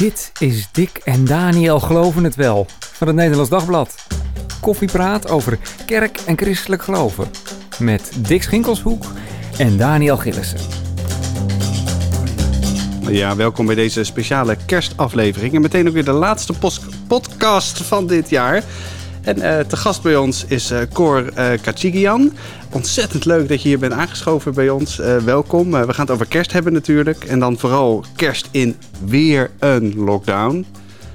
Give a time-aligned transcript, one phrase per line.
[0.00, 3.94] Dit is Dick en Daniel Geloven het Wel van het Nederlands Dagblad.
[4.60, 7.30] Koffiepraat over kerk en christelijk geloven.
[7.78, 9.04] Met Dick Schinkelshoek
[9.58, 10.58] en Daniel Gillissen.
[13.00, 15.54] Ja, welkom bij deze speciale kerstaflevering.
[15.54, 16.52] En meteen ook weer de laatste
[17.06, 18.62] podcast van dit jaar.
[19.22, 22.32] En uh, te gast bij ons is uh, Cor uh, Kachigian.
[22.70, 24.96] Ontzettend leuk dat je hier bent aangeschoven bij ons.
[25.24, 25.70] welkom.
[25.70, 27.24] we gaan het over kerst hebben natuurlijk.
[27.24, 30.66] En dan vooral kerst in weer een lockdown.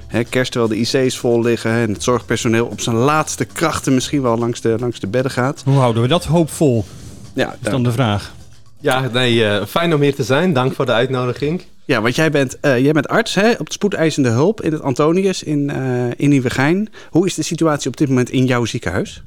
[0.06, 4.22] Hè, kerst terwijl de IC's vol liggen en het zorgpersoneel op zijn laatste krachten misschien
[4.22, 5.62] wel langs de, langs de bedden gaat.
[5.64, 6.84] Hoe houden we dat hoopvol?
[7.32, 8.34] Ja, is dan de vraag.
[8.80, 10.52] Ja, nee, fijn om hier te zijn.
[10.52, 11.62] Dank voor de uitnodiging.
[11.86, 14.82] Ja, want jij bent, uh, jij bent arts hè, op de spoedeisende hulp in het
[14.82, 16.88] Antonius in, uh, in Nieuwegein.
[17.10, 19.22] Hoe is de situatie op dit moment in jouw ziekenhuis?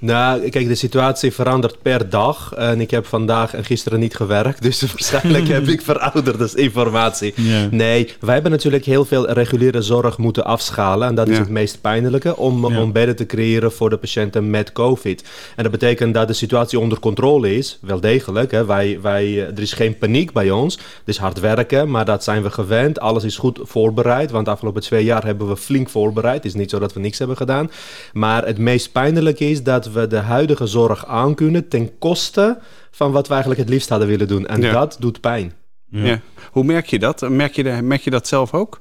[0.00, 2.52] Nou, kijk, de situatie verandert per dag.
[2.54, 4.62] En ik heb vandaag en gisteren niet gewerkt.
[4.70, 7.34] Dus waarschijnlijk heb ik verouderde informatie.
[7.70, 11.08] Nee, wij hebben natuurlijk heel veel reguliere zorg moeten afschalen.
[11.08, 12.36] En dat is het meest pijnlijke.
[12.36, 15.24] Om, om bedden te creëren voor de patiënten met COVID.
[15.56, 17.78] En dat betekent dat de situatie onder controle is.
[17.80, 18.50] Wel degelijk.
[18.50, 18.64] Hè.
[18.64, 20.74] Wij, wij, er is geen paniek bij ons.
[20.74, 23.00] Het is hard werken, maar dat zijn we gewend.
[23.00, 24.30] Alles is goed voorbereid.
[24.30, 26.36] Want de afgelopen twee jaar hebben we flink voorbereid.
[26.36, 27.70] Het is niet zo dat we niks hebben gedaan.
[28.12, 32.58] Maar het meest pijnlijke is dat we de huidige zorg aankunnen ten koste
[32.90, 34.46] van wat we eigenlijk het liefst hadden willen doen.
[34.46, 35.52] En dat doet pijn.
[35.90, 36.20] Ja.
[36.50, 37.28] Hoe merk je dat?
[37.28, 38.80] Merk je, de, merk je dat zelf ook?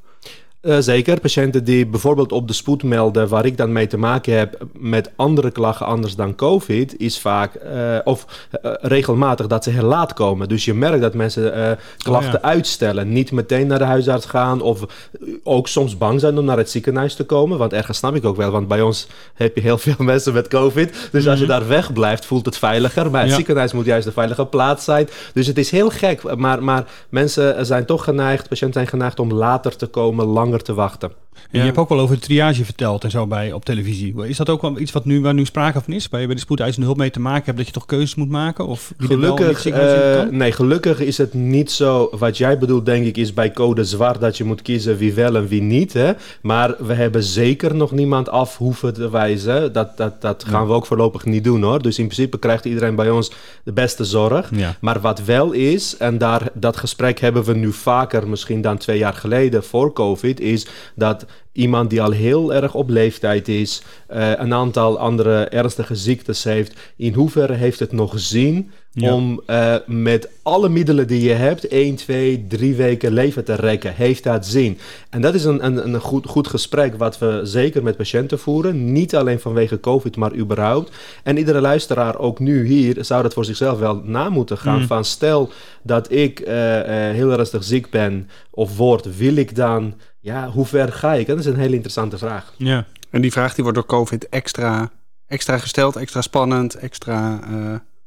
[0.61, 1.19] Uh, zeker.
[1.19, 5.11] Patiënten die bijvoorbeeld op de spoed melden, waar ik dan mee te maken heb met
[5.15, 10.13] andere klachten anders dan COVID, is vaak uh, of uh, regelmatig dat ze heel laat
[10.13, 10.47] komen.
[10.47, 12.49] Dus je merkt dat mensen klachten oh, ja.
[12.49, 14.85] uitstellen, niet meteen naar de huisarts gaan of
[15.43, 17.57] ook soms bang zijn om naar het ziekenhuis te komen.
[17.57, 20.47] Want ergens snap ik ook wel, want bij ons heb je heel veel mensen met
[20.47, 21.09] COVID.
[21.11, 21.53] Dus als je mhm.
[21.53, 23.11] daar weg blijft, voelt het veiliger.
[23.11, 25.09] Maar het ziekenhuis moet juist de veilige plaats zijn.
[25.33, 26.35] Dus het is heel gek.
[26.35, 30.73] Maar, maar mensen zijn toch geneigd, patiënten zijn geneigd om later te komen, lang te
[30.73, 31.11] wachten.
[31.51, 34.27] En je hebt ook wel over de triage verteld en zo bij op televisie.
[34.27, 36.07] Is dat ook wel iets wat nu, waar nu sprake van is?
[36.09, 38.29] Waar je bij de spoedeisende hulp mee te maken hebt dat je toch keuzes moet
[38.29, 38.67] maken?
[38.67, 42.09] Of gelukkig, uh, nee, gelukkig is het niet zo.
[42.11, 45.35] Wat jij bedoelt, denk ik, is bij code zwart dat je moet kiezen wie wel
[45.35, 45.93] en wie niet.
[45.93, 46.11] Hè?
[46.41, 49.73] Maar we hebben zeker nog niemand af hoeven te wijzen.
[49.73, 51.81] Dat, dat, dat gaan we ook voorlopig niet doen hoor.
[51.81, 53.31] Dus in principe krijgt iedereen bij ons
[53.63, 54.51] de beste zorg.
[54.81, 58.97] Maar wat wel is, en daar, dat gesprek hebben we nu vaker misschien dan twee
[58.97, 61.18] jaar geleden voor COVID, is dat
[61.51, 63.81] iemand die al heel erg op leeftijd is,
[64.13, 69.75] uh, een aantal andere ernstige ziektes heeft, in hoeverre heeft het nog zin om uh,
[69.85, 73.95] met alle middelen die je hebt, 1, 2, 3 weken leven te rekken?
[73.95, 74.77] Heeft dat zin?
[75.09, 78.91] En dat is een, een, een goed, goed gesprek wat we zeker met patiënten voeren.
[78.91, 80.91] Niet alleen vanwege COVID, maar überhaupt.
[81.23, 84.79] En iedere luisteraar, ook nu hier, zou dat voor zichzelf wel na moeten gaan.
[84.79, 84.87] Mm.
[84.87, 85.51] Van stel
[85.83, 90.91] dat ik uh, heel ernstig ziek ben of word, wil ik dan ja, hoe ver
[90.91, 91.27] ga ik?
[91.27, 92.53] Dat is een hele interessante vraag.
[92.57, 92.85] Ja.
[93.09, 94.91] En die vraag die wordt door COVID extra,
[95.27, 97.39] extra gesteld, extra spannend, extra...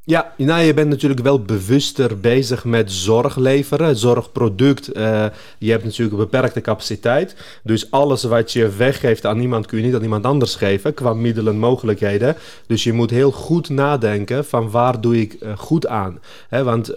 [0.05, 4.97] Ja, nou, je bent natuurlijk wel bewuster bezig met zorg leveren, zorgproduct.
[4.97, 5.25] Uh,
[5.57, 7.35] je hebt natuurlijk een beperkte capaciteit.
[7.63, 11.13] Dus alles wat je weggeeft aan iemand kun je niet aan iemand anders geven qua
[11.13, 12.35] middelen en mogelijkheden.
[12.67, 16.19] Dus je moet heel goed nadenken van waar doe ik uh, goed aan.
[16.49, 16.93] Hè, want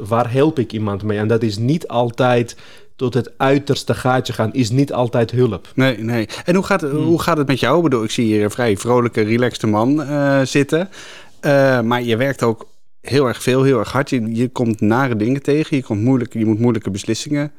[0.00, 1.18] waar help ik iemand mee?
[1.18, 2.56] En dat is niet altijd
[2.96, 5.68] tot het uiterste gaatje gaan is niet altijd hulp.
[5.74, 6.28] Nee, nee.
[6.44, 7.04] En hoe gaat, hmm.
[7.04, 7.76] hoe gaat het met jou?
[7.76, 10.88] Ik bedoel, ik zie hier een vrij vrolijke, relaxte man uh, zitten.
[11.42, 12.68] Uh, maar je werkt ook
[13.00, 14.10] heel erg veel, heel erg hard.
[14.10, 15.76] Je, je komt nare dingen tegen.
[15.76, 17.52] Je, komt moeilijke, je moet moeilijke beslissingen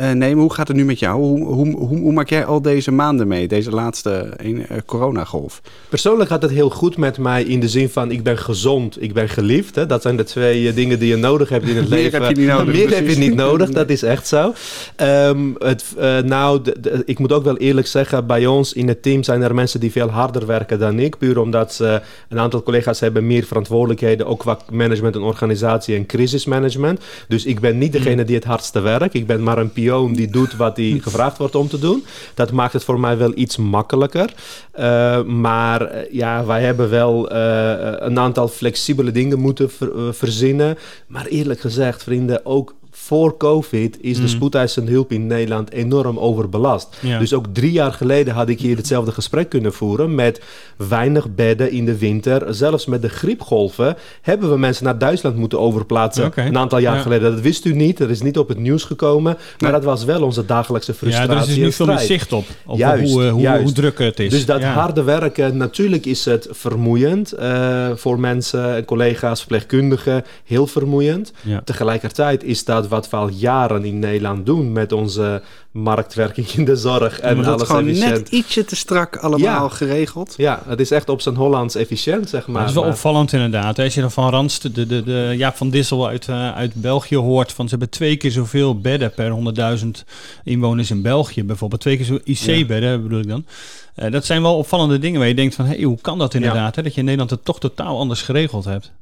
[0.00, 0.40] uh, nemen.
[0.40, 1.20] Hoe gaat het nu met jou?
[1.20, 5.62] Hoe, hoe, hoe, hoe, maak jij al deze maanden mee, deze laatste uh, coronagolf?
[5.88, 9.12] Persoonlijk gaat het heel goed met mij in de zin van ik ben gezond, ik
[9.12, 9.74] ben geliefd.
[9.74, 9.86] Hè?
[9.86, 12.22] Dat zijn de twee dingen die je nodig hebt in het Meer leven.
[12.22, 14.52] Heb je niet nodig, Meer heb je niet nodig, dat is echt zo.
[14.96, 15.84] Um, het,
[16.24, 16.62] nou,
[17.04, 19.92] ik moet ook wel eerlijk zeggen, bij ons in het team zijn er mensen die
[19.92, 21.18] veel harder werken dan ik.
[21.18, 26.06] Puur omdat ze, een aantal collega's hebben meer verantwoordelijkheden, ook qua management en organisatie en
[26.06, 27.00] crisismanagement.
[27.28, 29.14] Dus ik ben niet degene die het hardste werkt.
[29.14, 32.04] Ik ben maar een pion die doet wat hij gevraagd wordt om te doen.
[32.34, 34.34] Dat maakt het voor mij wel iets makkelijker.
[34.78, 37.38] Uh, maar eh, ja, wij hebben wel uh,
[37.98, 40.78] een aantal flexibele dingen moeten ver, verzinnen.
[41.06, 42.74] Maar eerlijk gezegd, vrienden, ook
[43.08, 44.28] voor COVID is de mm.
[44.28, 46.96] spoedeisende hulp in Nederland enorm overbelast.
[47.18, 50.40] Dus ook drie jaar geleden had ik hier hetzelfde gesprek kunnen voeren met
[50.76, 52.54] weinig bedden in de winter.
[52.54, 56.32] Zelfs met de griepgolven hebben we mensen naar Duitsland moeten overplaatsen.
[56.34, 57.32] Een aantal jaar geleden.
[57.32, 57.98] Dat wist u niet.
[57.98, 59.36] Dat is niet op het nieuws gekomen.
[59.58, 61.30] Maar dat was wel onze dagelijkse frustratie.
[61.32, 62.44] Ja, er is nu veel meer zicht op.
[62.66, 64.30] op juist, hoe, hoe, hoe, druk het is.
[64.30, 70.24] Dus dat harde werken, natuurlijk is het vermoeiend uh, voor mensen, collega's, verpleegkundigen.
[70.44, 71.32] Heel vermoeiend.
[71.64, 75.42] Tegelijkertijd is dat wat wat we al jaren in Nederland doen met onze
[75.72, 78.10] marktwerking in de zorg en alles gewoon efficiënt.
[78.14, 79.68] net ietsje te strak allemaal Ja.
[79.68, 80.34] geregeld.
[80.36, 82.60] Ja, het is echt op zijn Hollands efficiënt, zeg maar.
[82.60, 83.78] dat is wel Maar- opvallend inderdaad.
[83.78, 87.16] Als je dan van Randst, de, de, de Jaap van Dissel uit, eh, uit België
[87.16, 87.52] hoort...
[87.52, 90.04] van ze hebben twee keer zoveel bedden per 100.000
[90.44, 91.44] inwoners in België.
[91.44, 93.44] Bijvoorbeeld twee keer zo IC-bedden bedoel ik dan.
[93.94, 95.64] Eh, dat zijn wel opvallende dingen waar je denkt van...
[95.66, 96.76] Hey, hoe kan dat inderdaad?
[96.76, 96.82] Hè?
[96.82, 98.92] Dat je in Nederland het toch totaal anders geregeld hebt.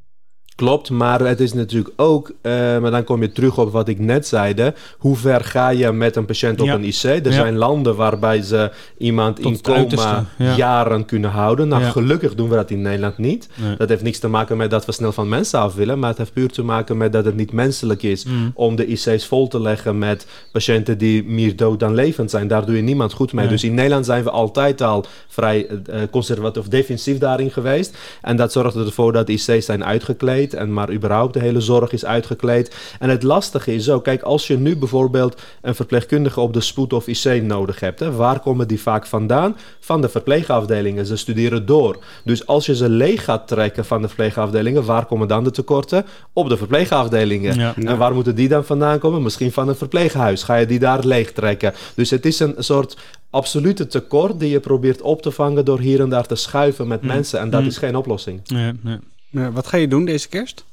[0.56, 3.98] Klopt, maar het is natuurlijk ook, eh, maar dan kom je terug op wat ik
[3.98, 4.74] net zeide.
[4.98, 6.74] Hoe ver ga je met een patiënt op Ja.
[6.74, 7.02] een IC?
[7.02, 7.30] Er Ja.
[7.32, 10.54] zijn landen waarbij ze iemand Tot in coma ja.
[10.56, 11.68] jaren kunnen houden.
[11.68, 13.48] Nou, gelukkig doen we dat in Nederland niet.
[13.54, 13.76] Nee.
[13.76, 16.18] Dat heeft niks te maken met dat we snel van mensen af willen, maar het
[16.18, 18.50] heeft puur te maken met dat het niet menselijk is Mm.
[18.54, 22.48] om de IC's vol te leggen met patiënten die meer dood dan levend zijn.
[22.48, 23.44] Daar doe je niemand goed mee.
[23.44, 23.52] Nee.
[23.54, 27.96] Dus in Nederland zijn we altijd al vrij eh, conservatief of defensief daarin geweest.
[28.22, 31.92] En dat zorgde ervoor dat de IC's zijn uitgekleed en maar überhaupt de hele zorg
[31.92, 32.76] is uitgekleed.
[32.98, 36.92] En het lastige is ook, kijk, als je nu bijvoorbeeld een verpleegkundige op de spoed
[36.92, 39.56] of IC nodig hebt, hè, waar komen die vaak vandaan?
[39.80, 41.06] Van de verpleegafdelingen.
[41.06, 41.98] Ze studeren door.
[42.24, 46.04] Dus als je ze leeg gaat trekken van de verpleegafdelingen, waar komen dan de tekorten?
[46.32, 47.54] Op de verpleegafdelingen.
[47.58, 47.74] Ja.
[47.76, 49.22] En waar moeten die dan vandaan komen?
[49.22, 50.42] Misschien van een verpleeghuis.
[50.42, 51.72] Ga je die daar leeg trekken?
[51.94, 52.96] Dus het is een soort
[53.30, 57.00] absolute tekort die je probeert op te vangen door hier en daar te schuiven met
[57.00, 57.06] Mm.
[57.08, 57.40] mensen.
[57.40, 57.66] En dat Mm.
[57.66, 58.40] is geen oplossing.
[58.46, 58.98] Nee, nee.
[59.30, 60.64] Wat ga je doen deze kerst?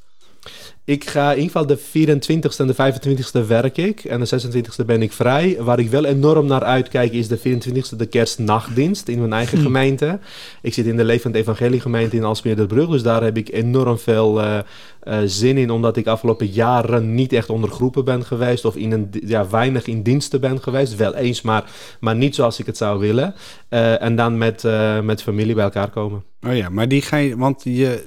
[0.86, 4.04] Ik ga in ieder geval de 24ste en de 25ste werk ik.
[4.04, 5.58] En de 26ste ben ik vrij.
[5.60, 9.64] Waar ik wel enorm naar uitkijk is de 24ste, de kerstnachtdienst in mijn eigen Hm.
[9.64, 10.20] gemeente.
[10.62, 12.90] Ik zit in de Levend Evangelie gemeente in Alsmeer-de-Brug.
[12.90, 14.60] Dus daar heb ik enorm veel eh,
[15.00, 15.70] eh, zin in.
[15.70, 18.66] Omdat ik afgelopen jaren niet echt onder groepen ben geweest.
[18.66, 20.96] Of in een, ja, weinig in diensten ben geweest.
[20.96, 21.64] Wel eens, maar,
[22.00, 23.36] maar niet zoals ik het zou willen.
[23.70, 24.64] Eh, en dan met,
[25.04, 26.24] met familie bij elkaar komen.
[26.48, 28.04] Oh ja, maar die ga je, want je,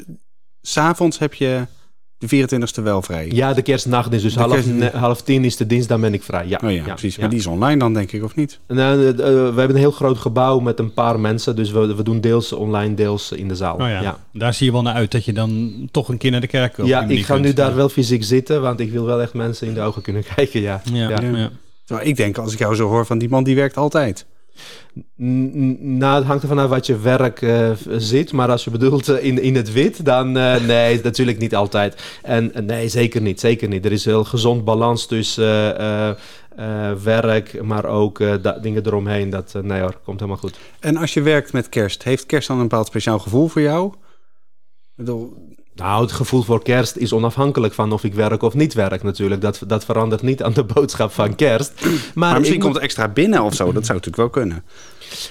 [0.66, 1.66] s'avonds heb je
[2.18, 3.28] de 24ste wel vrij.
[3.32, 4.24] Ja, de kerstnachtdienst.
[4.24, 6.46] Dus De half, half tien is de dienst, dan ben ik vrij.
[6.46, 7.18] Ja, Oh ja, precies.
[7.18, 8.58] Maar die is online dan, denk ik, of niet?
[8.68, 11.56] Nou, eh, eh, we hebben een heel groot gebouw met een paar mensen.
[11.56, 13.74] Dus we, we doen deels online, deels in de zaal.
[13.74, 14.00] Oh ja.
[14.00, 14.18] ja.
[14.32, 16.76] daar zie je wel naar uit dat je dan toch een keer naar de kerk
[16.76, 17.46] die Ja, ik ga kunt.
[17.46, 20.24] nu daar wel fysiek zitten, want ik wil wel echt mensen in de ogen kunnen
[20.34, 20.80] kijken, ja.
[20.92, 21.20] Ja, Ja.
[21.20, 21.50] ja.
[21.84, 24.26] Terwijl ik denk, als ik jou zo hoor, van die man die werkt altijd.
[25.16, 28.32] Nou, het hangt ervan af wat je werk eh, zit.
[28.32, 32.18] Maar als je bedoelt eh, in, in het wit, dan eh, nee, natuurlijk niet altijd.
[32.22, 33.84] En nee, zeker niet, zeker niet.
[33.84, 36.16] Er is heel gezond balans tussen
[37.02, 38.18] werk, maar ook
[38.62, 39.30] dingen eromheen.
[39.30, 40.58] Dat, nee hoor, komt helemaal goed.
[40.80, 43.86] En als je werkt met kerst, heeft kerst dan een bepaald speciaal gevoel voor jou?
[43.86, 48.74] Ik bedoel, Nou, het gevoel voor kerst is onafhankelijk van of ik werk of niet
[48.74, 49.40] werk natuurlijk.
[49.40, 51.72] Dat, dat verandert niet aan de boodschap van kerst.
[51.84, 53.64] Maar, maar, misschien komt het extra binnen of zo.
[53.64, 54.64] Dat zou natuurlijk wel kunnen.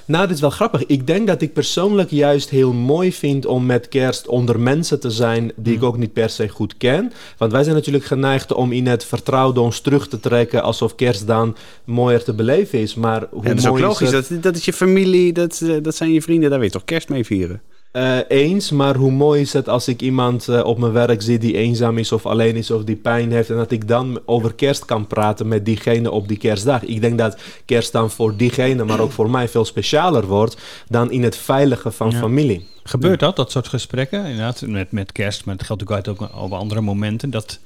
[0.05, 0.85] Nou, dit is wel grappig.
[0.85, 5.11] Ik denk dat ik persoonlijk juist heel mooi vind om met kerst onder mensen te
[5.11, 7.11] zijn die ik ook niet per se goed ken.
[7.37, 11.27] Want wij zijn natuurlijk geneigd om in het vertrouwde ons terug te trekken alsof kerst
[11.27, 12.95] dan mooier te beleven is.
[12.95, 14.11] Maar hoe Ja, dat is ook logisch.
[14.11, 14.29] het?
[14.29, 16.49] Dat, dat is je familie, dat, eh, dat zijn je vrienden.
[16.49, 17.61] Daar weet je toch kerst mee vieren?
[17.95, 21.37] Eh, eens, maar hoe mooi is het als ik iemand eh, op mijn werk zie
[21.37, 24.53] die eenzaam is of alleen is of die pijn heeft en dat ik dan over
[24.53, 26.83] kerst kan praten met diegene op die kerstdag.
[26.83, 30.57] Ik denk dat kerst dan voor diegene, maar ook voor mij veel specialer wordt
[30.87, 32.17] dan in het veilige van Ja.
[32.17, 32.67] familie.
[32.83, 34.25] Gebeurt dat, dat soort gesprekken?
[34.25, 37.29] Inderdaad, met, met kerst, maar het geldt ook op andere momenten.
[37.29, 37.59] Dat,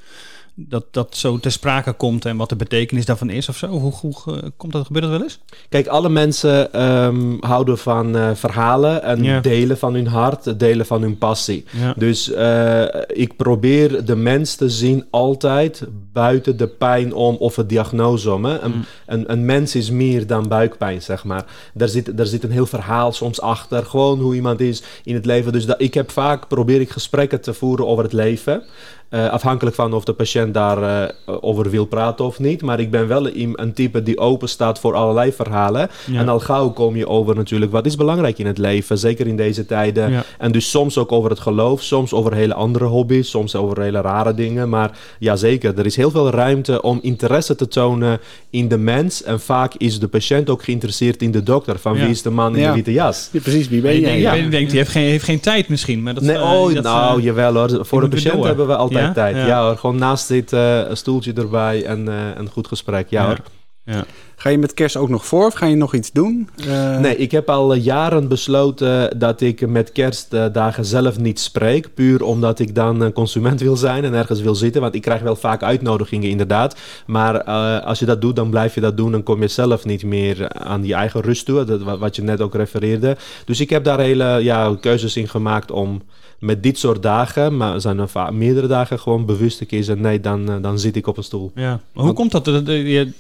[0.68, 3.68] dat dat zo ter sprake komt en wat de betekenis daarvan is of zo?
[3.68, 5.40] Hoe, hoe eh, komt dat, gebeurt dat wel eens?
[5.70, 11.02] Kijk, alle mensen ehm, houden van eh, verhalen en delen van hun hart, delen van
[11.02, 11.66] hun passie.
[11.96, 17.70] Dus eh, ik probeer de mens te zien altijd buiten de pijn om of het
[17.70, 18.46] diagnose om.
[18.46, 18.60] Hè.
[18.60, 18.86] Een, Mm.
[19.06, 21.46] een, een mens is meer dan buikpijn, zeg maar.
[21.74, 23.86] Daar zit, daar zit een heel verhaal soms achter.
[23.86, 25.52] Gewoon hoe iemand is in het leven.
[25.52, 28.64] Dus dat, ik heb vaak, probeer ik gesprekken te voeren over het leven.
[29.10, 32.62] Eh, afhankelijk van of de patiënt daar eh, over wil praten of niet.
[32.62, 35.90] Maar ik ben wel een, een type die open staat voor allerlei verhalen.
[36.06, 36.20] Ja.
[36.20, 38.98] En al gauw kom je over natuurlijk wat is belangrijk in het leven.
[38.98, 40.12] Zeker in deze tijden.
[40.12, 40.24] Ja.
[40.38, 44.02] En dus soms ook over het geloof, soms over hele andere hobby's, soms over hele
[44.02, 44.70] rare dingen.
[44.70, 49.24] Maar ja, zeker, er is heel veel ruimte om interesse te tonen in de mens.
[49.24, 51.80] En vaak is de patiënt ook geïnteresseerd in de dokter.
[51.80, 52.02] Van Ja.
[52.02, 52.68] wie is de man in Ja.
[52.70, 53.30] de witte jas?
[53.32, 54.42] Ja, precies, wie ben Je jij?
[54.44, 56.04] je denkt, die heeft geen, heeft geen tijd misschien.
[56.04, 57.86] Maar dat, nee, eh, oh, dat, nou, jawel hoor.
[57.86, 58.99] Voor de patiënt hebben we altijd Ja?
[59.14, 59.36] Tijd.
[59.36, 59.46] Ja.
[59.46, 59.64] Ja.
[59.66, 63.10] hoor, gewoon naast zitten, een stoeltje erbij en eh, een goed gesprek.
[63.10, 63.28] Ja, Ja.
[63.28, 63.38] hoor.
[63.84, 64.04] ja.
[64.36, 66.50] Ga je met kerst ook nog voor of ga je nog iets doen?
[66.68, 71.94] Eh, Nee, ik heb al eh, jaren besloten dat ik met kerstdagen zelf niet spreek.
[71.94, 74.82] Puur omdat ik dan een consument wil zijn en ergens wil zitten.
[74.82, 76.76] Want ik krijg wel vaak uitnodigingen, inderdaad.
[77.06, 79.14] Maar eh, als je dat doet, dan blijf je dat doen.
[79.14, 81.64] En kom je zelf niet meer aan die eigen rust toe.
[81.64, 83.18] Dat, wat wat je net ook refereerde.
[83.46, 86.02] Dus ik heb daar hele ja, keuzes in gemaakt om
[86.40, 90.02] met dit soort dagen, maar zijn er vaak meerdere dagen gewoon bewust te kiezen.
[90.02, 91.52] Nee, dan, eh, dan zit ik op een stoel.
[91.56, 91.80] Ja.
[91.94, 92.46] Maar hoe komt dat?
[92.46, 93.12] Dat- dat- Je,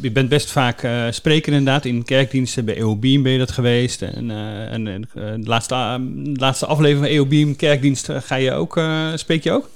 [0.00, 2.64] je bent best vaak eh, spreker inderdaad in kerkdiensten.
[2.64, 4.02] Bij EOBeam ben je dat geweest.
[4.02, 5.74] En, eh, en, de, laatste,
[6.14, 8.80] de laatste aflevering van EOBeam kerkdienst ga je ook,
[9.14, 9.68] spreek je ook?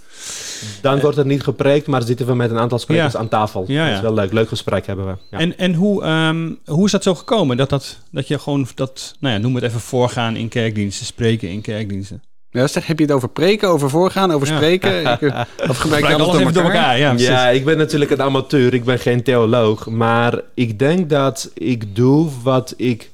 [0.81, 3.19] Dan wordt er niet gepreekt, maar zitten we met een aantal sprekers Ja.
[3.19, 3.65] aan tafel.
[3.67, 3.95] Ja, Dat ja.
[3.95, 4.33] is wel leuk.
[4.33, 5.15] Leuk gesprek hebben we.
[5.31, 5.39] Ja.
[5.39, 7.57] En, en hoe, ehm, hoe is dat zo gekomen?
[7.57, 11.49] Dat, dat, dat je gewoon dat, nou ja, noem het even voorgaan in kerkdiensten, spreken
[11.49, 12.23] in kerkdiensten.
[12.53, 14.57] Ja, zeg, heb je het over preken, over voorgaan, over Ja.
[14.57, 15.03] spreken?
[15.21, 15.33] Ik-
[15.69, 16.99] of gebruik je alles alles even door elkaar.
[16.99, 17.29] Ja, precies.
[17.29, 19.87] Ja, ik ben natuurlijk een amateur, ik ben geen theoloog.
[19.87, 23.11] Maar ik denk dat ik doe wat ik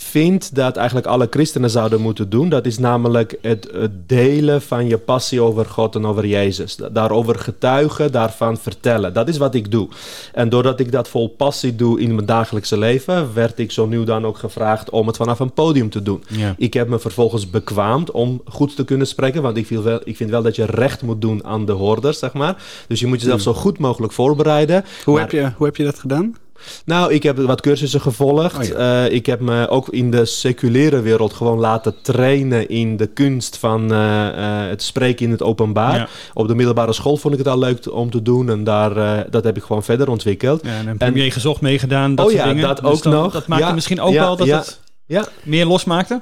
[0.00, 2.48] vind dat eigenlijk alle christenen zouden moeten doen.
[2.48, 6.76] Dat is namelijk het, het delen van je passie over God en over Jezus.
[6.76, 9.12] Da- Daarover getuigen, daarvan vertellen.
[9.14, 9.88] Dat is wat ik doe.
[10.32, 14.04] En doordat ik dat vol passie doe in mijn dagelijkse leven, werd ik zo nu
[14.04, 16.22] dan ook gevraagd om het vanaf een podium te doen.
[16.28, 16.54] Ja.
[16.58, 20.16] Ik heb me vervolgens bekwaamd om goed te kunnen spreken, want ik vind, wel, ik
[20.16, 22.62] vind wel dat je recht moet doen aan de hoorders, zeg maar.
[22.88, 24.84] Dus je moet jezelf zo goed mogelijk voorbereiden.
[25.04, 26.34] Hoe, Maar- heb je, hoe heb je dat gedaan?
[26.84, 28.72] Nou, ik heb wat cursussen gevolgd.
[28.72, 33.06] Oh Eh, ik heb me ook in de seculiere wereld gewoon laten trainen in de
[33.06, 35.94] kunst van eh, eh, het spreken in het openbaar.
[35.94, 36.08] Ja.
[36.34, 38.94] Op de middelbare school vond ik het al leuk om te doen en daar,
[39.30, 40.60] dat heb ik gewoon verder ontwikkeld.
[40.64, 42.68] Ja, en een premier gezocht meegedaan, dat Oh soort ja, dingen.
[42.68, 43.32] dat Dus ook nog.
[43.32, 46.20] Dat maakte misschien ook wel dat het Ja, meer losmaakte.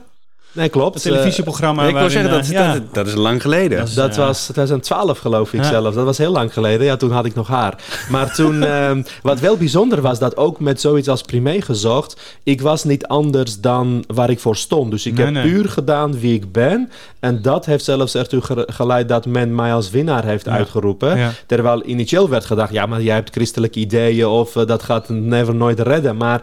[0.57, 0.95] Nee, klopt.
[0.95, 3.79] Het televisieprogramma ik wil zeggen, dat, eh, ja, dat, dat is lang geleden.
[3.79, 5.69] Dat is- Dat was 2012 geloof ik Ja.
[5.69, 5.95] zelf.
[5.95, 6.87] Dat was heel lang geleden.
[6.87, 7.75] Ja, toen had ik nog haar.
[8.11, 12.61] Maar toen, ehm, wat wel bijzonder was, dat ook met zoiets als Primé gezocht, ik
[12.61, 14.91] was niet anders dan waar ik voor stond.
[14.91, 15.43] Dus ik Nee, heb nee.
[15.53, 16.91] puur gedaan wie ik ben.
[17.21, 20.51] En dat heeft zelfs ertoe ge- geleid dat men mij als winnaar heeft Ja.
[20.53, 21.35] uitgeroepen.
[21.47, 25.55] Terwijl initieel werd gedacht, ja, maar jij hebt christelijke ideeën of eh, dat gaat never
[25.55, 26.17] nooit redden.
[26.17, 26.41] Maar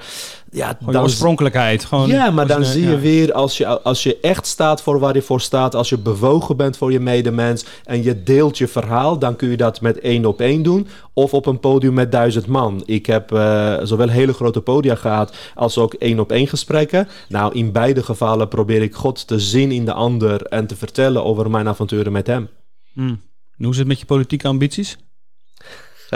[0.54, 1.86] ja, dan oorspronkelijkheid.
[1.86, 5.16] Gewoon ja, maar dan zie je weer, als je, als je echt staat voor waar
[5.16, 9.20] je voor staat, als je bewogen bent voor je medemens en je deelt je verhaal,
[9.20, 12.48] dan kun je dat met één op één doen of op een podium met duizend
[12.48, 12.84] man.
[12.86, 17.08] Ik heb eh, zowel hele grote podia gehad als ook één op één gesprekken.
[17.30, 21.24] Nou, in beide gevallen probeer ik God te zien in de ander en te vertellen
[21.24, 22.50] over mijn avonturen met hem.
[22.94, 23.16] Hm.
[23.58, 24.98] En Hoe is het met je politieke ambities?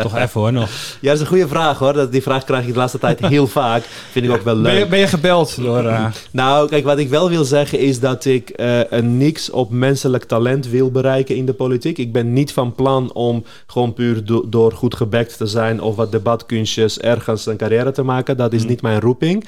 [0.10, 0.70] Toch even hoor nog.
[1.00, 1.94] Ja, dat is een goede vraag hoor.
[1.94, 3.84] Dat- Die vraag krijg ik de laatste tijd heel vaak.
[4.12, 4.64] Vind ik ook wel leuk.
[4.64, 5.86] Ben je, ben je gebeld door...
[5.86, 9.70] eh, Nou, kijk, wat ik wel wil zeggen is dat ik eh, een niks op
[9.72, 11.98] menselijk talent wil bereiken in de politiek.
[11.98, 15.96] Ik ben niet van plan om gewoon puur do- door goed gebekt te zijn of
[15.96, 18.38] wat debatkunstjes ergens een carrière te maken.
[18.38, 19.46] Dat is niet mijn roeping.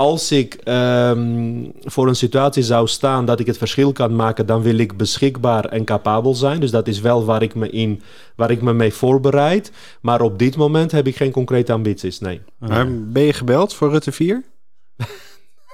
[0.00, 4.62] Als ik ehm, voor een situatie zou staan dat ik het verschil kan maken, dan
[4.62, 6.60] wil ik beschikbaar en capabel zijn.
[6.60, 8.02] Dus dat is wel waar ik me, in,
[8.36, 9.72] waar ik me mee voorbereid.
[10.00, 12.40] Maar op dit moment heb ik geen concrete ambities, nee.
[12.58, 14.44] Maar ben je gebeld voor Rutte 4?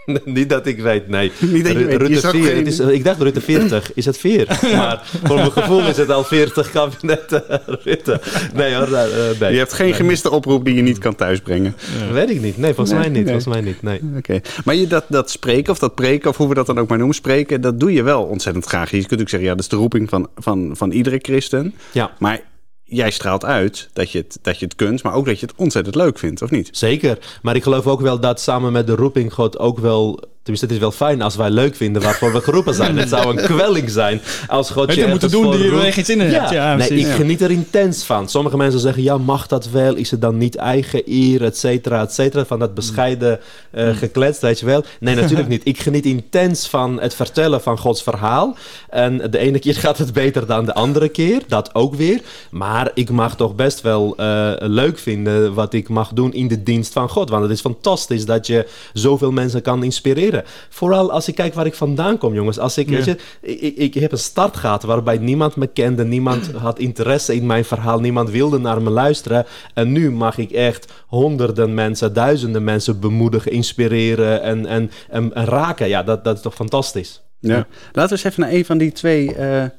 [0.24, 1.32] Niet dat ik weet, nee.
[1.52, 1.92] Niet dat je Ru- weet.
[1.92, 3.92] Je Rutte zag 4, geen- het is, ik dacht Rutte 40.
[3.94, 4.46] Is het 4?
[4.76, 8.20] Maar voor mijn gevoel is het al 40 kabinetten Rutte.
[8.54, 9.52] Nee hoor, eh, eh, nee.
[9.52, 11.74] Je hebt geen gemiste oproep die je niet kan thuisbrengen.
[12.12, 12.58] Weet ik niet.
[12.58, 13.24] Nee, volgens Nee, mij niet.
[13.24, 13.40] nee.
[13.40, 14.00] Volgens mij niet, nee.
[14.16, 14.40] Oké.
[14.64, 16.98] Maar je, dat, dat spreken of dat preken, of hoe we dat dan ook maar
[16.98, 18.90] noemen, spreken, dat doe je wel ontzettend graag.
[18.90, 21.74] Je kunt ook zeggen, ja, dat is de roeping van, van, van iedere christen.
[21.92, 22.40] Ja, Maar
[22.86, 25.54] jij straalt uit dat je, het, dat je het kunt, maar ook dat je het
[25.56, 26.68] ontzettend leuk vindt, of niet?
[26.72, 27.38] zeker.
[27.42, 30.20] Maar ik geloof ook wel dat samen met de roeping God ook wel...
[30.46, 32.98] Tenminste, het is wel fijn als wij leuk vinden waarvoor we geroepen zijn.
[32.98, 35.92] Het zou een kwelling zijn als God je je moeten doen die je roept.
[35.92, 36.50] geen zin in hebt.
[36.50, 38.28] Ja, nee, ik geniet er intens van.
[38.28, 39.94] Sommige mensen zeggen, ja, mag dat wel?
[39.94, 42.44] Is het dan niet eigen eer, et cetera, et cetera?
[42.44, 44.84] Van dat bescheiden eh geklets, weet je wel?
[45.00, 45.60] Nee, natuurlijk niet.
[45.64, 48.56] Ik geniet intens van het vertellen van Gods verhaal.
[48.90, 51.42] En de ene keer gaat het beter dan de andere keer.
[51.48, 52.20] Dat ook weer.
[52.50, 56.62] Maar ik mag toch best wel eh, leuk vinden wat ik mag doen in de
[56.62, 57.30] dienst van God.
[57.30, 60.35] Want het is fantastisch dat je zoveel mensen kan inspireren.
[60.68, 62.58] Vooral als ik kijk waar ik vandaan kom, jongens.
[62.58, 66.04] Als ik, weet je, ik, ik, ik heb een start gehad waarbij niemand me kende,
[66.04, 69.46] niemand had interesse in mijn verhaal, niemand wilde naar me luisteren.
[69.74, 75.44] En nu mag ik echt honderden mensen, duizenden mensen bemoedigen, inspireren en, en, en, en
[75.44, 75.88] raken.
[75.88, 77.22] Ja, dat, dat is toch fantastisch.
[77.38, 77.66] Ja.
[77.92, 79.70] Laten we eens even naar een van die twee eh, eh,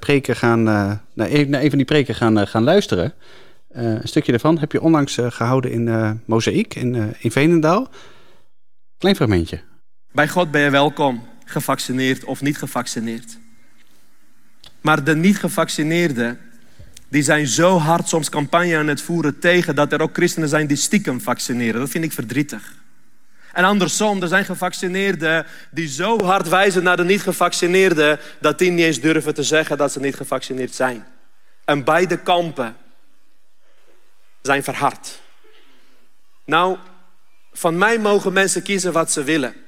[0.00, 3.14] preken gaan, eh, naar, een, naar een van die preken gaan, gaan luisteren.
[3.76, 7.30] Eh, een stukje daarvan heb je onlangs eh, gehouden in eh Mozaïek in, eh, in
[7.30, 7.88] Veenendaal.
[8.98, 9.60] Klein fragmentje.
[10.16, 13.38] Bij God ben je welkom, gevaccineerd of niet gevaccineerd.
[14.80, 16.40] Maar de niet gevaccineerden,
[17.08, 20.66] die zijn zo hard soms campagne aan het voeren tegen dat er ook christenen zijn
[20.66, 21.80] die stiekem vaccineren.
[21.80, 22.74] Dat vind ik verdrietig.
[23.52, 28.70] En andersom, er zijn gevaccineerden die zo hard wijzen naar de niet gevaccineerden dat die
[28.70, 31.06] niet eens durven te zeggen dat ze niet gevaccineerd zijn.
[31.64, 32.76] En beide kampen
[34.42, 35.20] zijn verhard.
[36.44, 36.78] Nou,
[37.52, 39.64] van mij mogen mensen kiezen wat ze willen.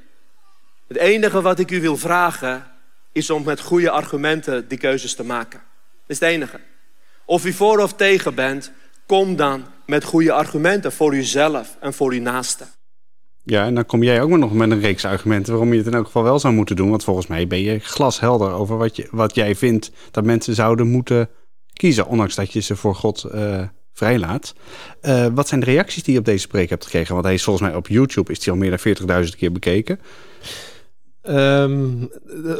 [0.88, 2.64] Het enige wat ik u wil vragen
[3.12, 5.60] is om met goede argumenten die keuzes te maken.
[6.00, 6.60] Dat is het enige.
[7.24, 8.72] Of je voor of tegen bent,
[9.06, 12.64] kom dan met goede argumenten voor jezelf en voor je naaste.
[13.42, 15.86] Ja, en dan kom jij ook maar nog met een reeks argumenten waarom je het
[15.86, 16.90] in elk geval wel zou moeten doen.
[16.90, 20.86] Want volgens mij ben je glashelder over wat, je, wat jij vindt dat mensen zouden
[20.86, 21.28] moeten
[21.72, 24.54] kiezen, ondanks dat je ze voor God uh, vrijlaat.
[25.02, 27.12] Uh, wat zijn de reacties die je op deze preek hebt gekregen?
[27.12, 30.00] Want hij is volgens mij op YouTube is hij al meer dan 40.000 keer bekeken.
[31.30, 32.10] Um,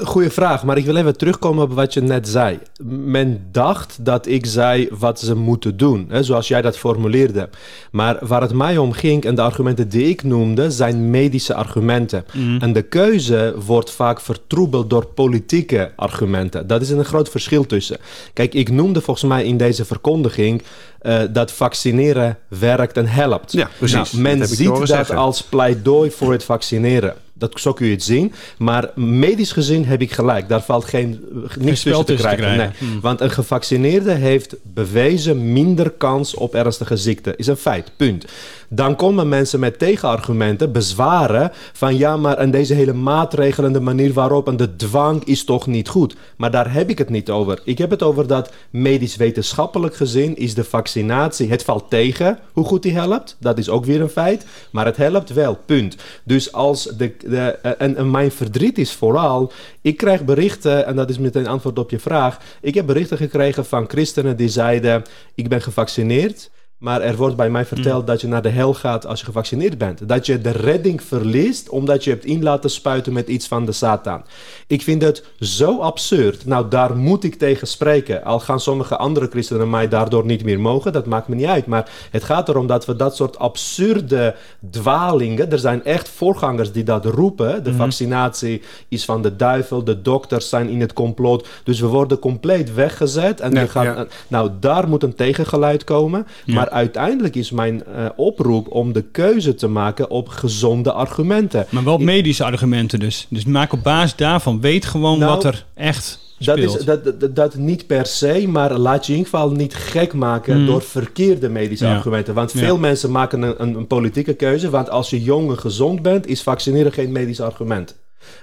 [0.03, 2.59] goeie vraag, maar ik wil even terugkomen op wat je net zei.
[2.85, 7.49] Men dacht dat ik zei wat ze moeten doen, hè, zoals jij dat formuleerde.
[7.91, 12.25] Maar waar het mij om ging en de argumenten die ik noemde, zijn medische argumenten.
[12.33, 12.59] Mm.
[12.59, 16.67] En de keuze wordt vaak vertroebeld door politieke argumenten.
[16.67, 17.99] Dat is een groot verschil tussen.
[18.33, 20.63] Kijk, ik noemde volgens mij in deze verkondiging
[21.03, 23.53] uh, dat vaccineren werkt en helpt.
[23.53, 24.13] Ja, precies.
[24.13, 27.15] Nou, men ziet dat als pleidooi voor het vaccineren.
[27.39, 28.33] Dat, zo kun je het zien.
[28.59, 30.49] Maar medisch gezien heb ik gelijk.
[30.49, 31.25] Daar valt geen,
[31.59, 32.57] niets tussen te krijgen.
[32.57, 32.69] Nee.
[32.79, 33.01] Hmm.
[33.01, 37.35] Want een gevaccineerde heeft bewezen minder kans op ernstige ziekte.
[37.37, 37.93] Is een feit.
[37.97, 38.25] Punt.
[38.69, 44.13] Dan komen mensen met tegenargumenten, bezwaren van ja, maar en deze hele maatregelen, de manier
[44.13, 46.17] waarop en de dwang is toch niet goed.
[46.37, 47.61] Maar daar heb ik het niet over.
[47.65, 52.65] Ik heb het over dat medisch wetenschappelijk gezien is de vaccinatie, het valt tegen hoe
[52.65, 53.37] goed die helpt.
[53.41, 54.47] Dat is ook weer een feit.
[54.71, 55.97] Maar het helpt wel, punt.
[56.25, 57.41] Dus als de, de
[57.79, 61.91] en, en mijn verdriet is vooral, ik krijg berichten, en dat is meteen antwoord op
[61.91, 62.39] je vraag.
[62.61, 65.03] Ik heb berichten gekregen van christenen die zeiden,
[65.35, 66.51] ik ben gevaccineerd.
[66.79, 68.07] Maar er wordt bij mij verteld mm.
[68.07, 70.09] dat je naar de hel gaat als je gevaccineerd bent.
[70.09, 73.73] Dat je de redding verliest omdat je hebt in laten spuiten met iets van de
[73.73, 74.23] Satan.
[74.67, 76.47] Ik vind het zo absurd.
[76.47, 78.25] Nou, daar moet ik tegen spreken.
[78.25, 81.67] Al gaan sommige andere christenen mij daardoor niet meer mogen, dat maakt me niet uit.
[81.67, 84.35] Maar het gaat erom dat we dat soort absurde
[84.71, 85.53] dwalingen.
[85.53, 87.65] Er zijn echt voorgangers die dat roepen.
[87.65, 87.79] De mhm.
[87.79, 91.49] vaccinatie is van de duivel, de dokters zijn in het complot.
[91.65, 93.41] Dus we worden compleet weggezet.
[93.41, 96.27] En ja, gaat, Nou, daar moet een tegengeluid komen.
[96.47, 101.67] Maar uiteindelijk is mijn uh, oproep om de keuze te maken op gezonde argumenten.
[101.71, 103.27] Maar wel medische argumenten dus.
[103.31, 107.37] Dus maak op basis daarvan, weet gewoon nou, wat er echt dat is dat, dat,
[107.37, 110.67] dat, niet per se, maar laat je in ieder geval niet gek maken hmm.
[110.67, 112.35] door verkeerde medische argumenten.
[112.35, 114.71] Want veel mensen maken een, een, een, politieke keuze.
[114.71, 117.97] Want als je jong en gezond bent, is vaccineren geen medisch argument.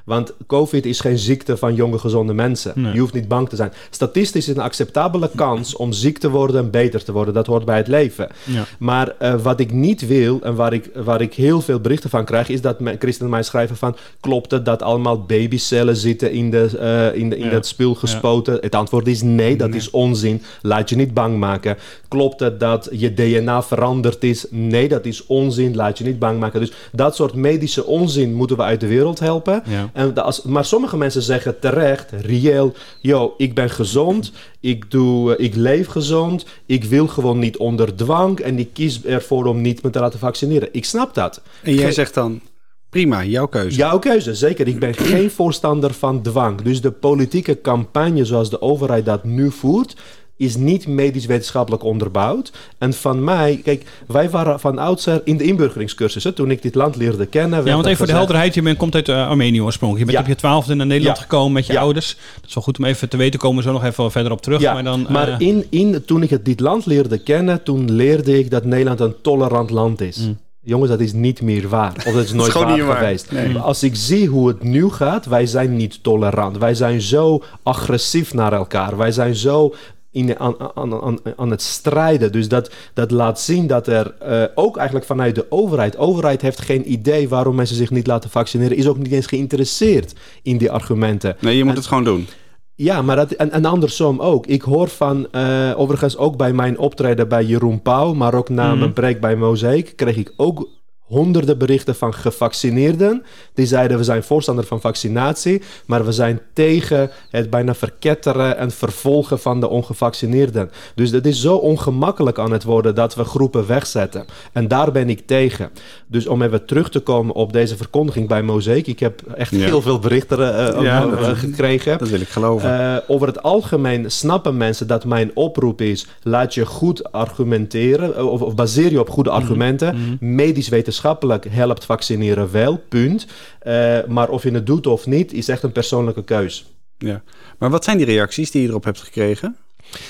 [0.06, 2.92] Want COVID is geen ziekte van jonge, gezonde mensen.
[2.94, 3.74] Je hoeft niet bang te zijn.
[3.90, 7.34] Statistisch is een acceptabele kans om ziek te worden en beter te worden.
[7.34, 8.28] Dat hoort bij het leven.
[8.44, 8.66] Ja.
[8.80, 12.26] Maar uh, wat ik niet wil en waar ik, waar ik heel veel berichten van
[12.26, 16.70] krijg, is dat christenen mij schrijven van klopt het dat allemaal babycellen zitten in, de,
[17.14, 18.58] uh, in, de, in dat spul gespoten?
[18.62, 20.42] Het antwoord is nee, dat is onzin.
[20.62, 21.78] Laat je niet bang maken.
[22.08, 24.46] Klopt het dat je DNA veranderd is?
[24.50, 25.76] Nee, dat is onzin.
[25.76, 26.60] Laat je niet bang maken.
[26.60, 29.64] Dus dat soort medische onzin moeten we uit de wereld helpen.
[29.94, 35.56] En als, maar sommige mensen zeggen terecht, reëel, yo, ik ben gezond, ik, doe, ik
[35.56, 39.90] leef gezond, ik wil gewoon niet onder dwang en ik kies ervoor om niet me
[39.90, 40.70] te laten vaccineren.
[40.72, 41.42] Ik snap dat.
[41.64, 42.42] En jij zegt dan,
[42.90, 43.78] prima, jouw keuze.
[43.78, 44.68] Jouw keuze, zeker.
[44.68, 46.62] Ik ben geen voorstander van dwang.
[46.62, 49.96] Dus de politieke campagne zoals de overheid dat nu voert,
[50.38, 52.52] is niet medisch-wetenschappelijk onderbouwd.
[52.78, 56.96] En van mij, kijk, wij waren van oudsher in de inburgeringscursussen toen ik dit land
[56.96, 57.66] leerde kennen.
[57.66, 60.10] Ja, want even voor de helderheid, je bent, komt uit uh, Armenië oorspronkelijk.
[60.10, 62.18] Je bent op je twaalfde naar Nederland gekomen met je ouders.
[62.36, 64.42] Dat is wel goed om even te weten, komen we zo nog even verder op
[64.42, 64.62] terug.
[64.62, 65.36] maar dan, maar uh...
[65.48, 69.16] in, in, toen ik het, dit land leerde kennen, toen leerde ik dat Nederland een
[69.22, 70.18] tolerant land is.
[70.18, 70.38] Mm.
[70.66, 71.94] Jongens, dat is niet meer waar.
[72.08, 73.30] Of dat is nooit waar, geweest.
[73.62, 76.58] Als ik zie hoe het nu gaat, wij zijn niet tolerant.
[76.58, 78.98] Wij zijn zo agressief naar elkaar.
[78.98, 79.74] Wij zijn zo
[80.16, 82.32] in, aan, aan, aan, aan het strijden.
[82.32, 85.98] Dus dat, dat laat zien dat er uh, ook eigenlijk vanuit de overheid...
[85.98, 88.78] overheid heeft geen idee waarom mensen zich niet laten vaccineren...
[88.78, 91.36] is ook niet eens geïnteresseerd in die argumenten.
[91.40, 92.28] Nee, je moet het gewoon doen.
[92.76, 94.46] Ja, maar dat, en, en andersom ook.
[94.46, 98.14] Ik hoor van, uh, overigens ook bij mijn optreden bij Jeroen Pauw...
[98.14, 98.80] maar ook na mm.
[98.80, 99.94] mijn preek bij Mozaïek...
[99.96, 100.70] kreeg ik ook
[101.06, 103.24] honderden berichten van gevaccineerden.
[103.54, 108.72] Die zeiden we zijn voorstander van vaccinatie, maar we zijn tegen het bijna verketteren en
[108.72, 110.72] vervolgen van de ongevaccineerden.
[110.96, 114.26] Dus het is zo ongemakkelijk aan het worden dat we groepen wegzetten.
[114.52, 115.70] En daar ben ik tegen.
[116.08, 118.88] Dus om even terug te komen op deze verkondiging bij Mozaïek.
[118.88, 121.98] Ik heb echt heel veel berichten uh, gekregen.
[121.98, 123.04] Dat wil ik geloven.
[123.08, 128.56] over het algemeen snappen mensen dat mijn oproep is: laat je goed argumenteren, of, of
[128.56, 129.40] baseer je op goede mhm.
[129.40, 129.96] argumenten.
[129.96, 130.36] Mhm.
[130.36, 133.28] Medisch wetenschappelijk wetenschappelijk helpt vaccineren wel, punt.
[133.64, 136.66] Uh, maar of je het doet of niet, is echt een persoonlijke keus.
[136.98, 137.24] Ja,
[137.60, 139.58] maar wat zijn die reacties die je erop hebt gekregen?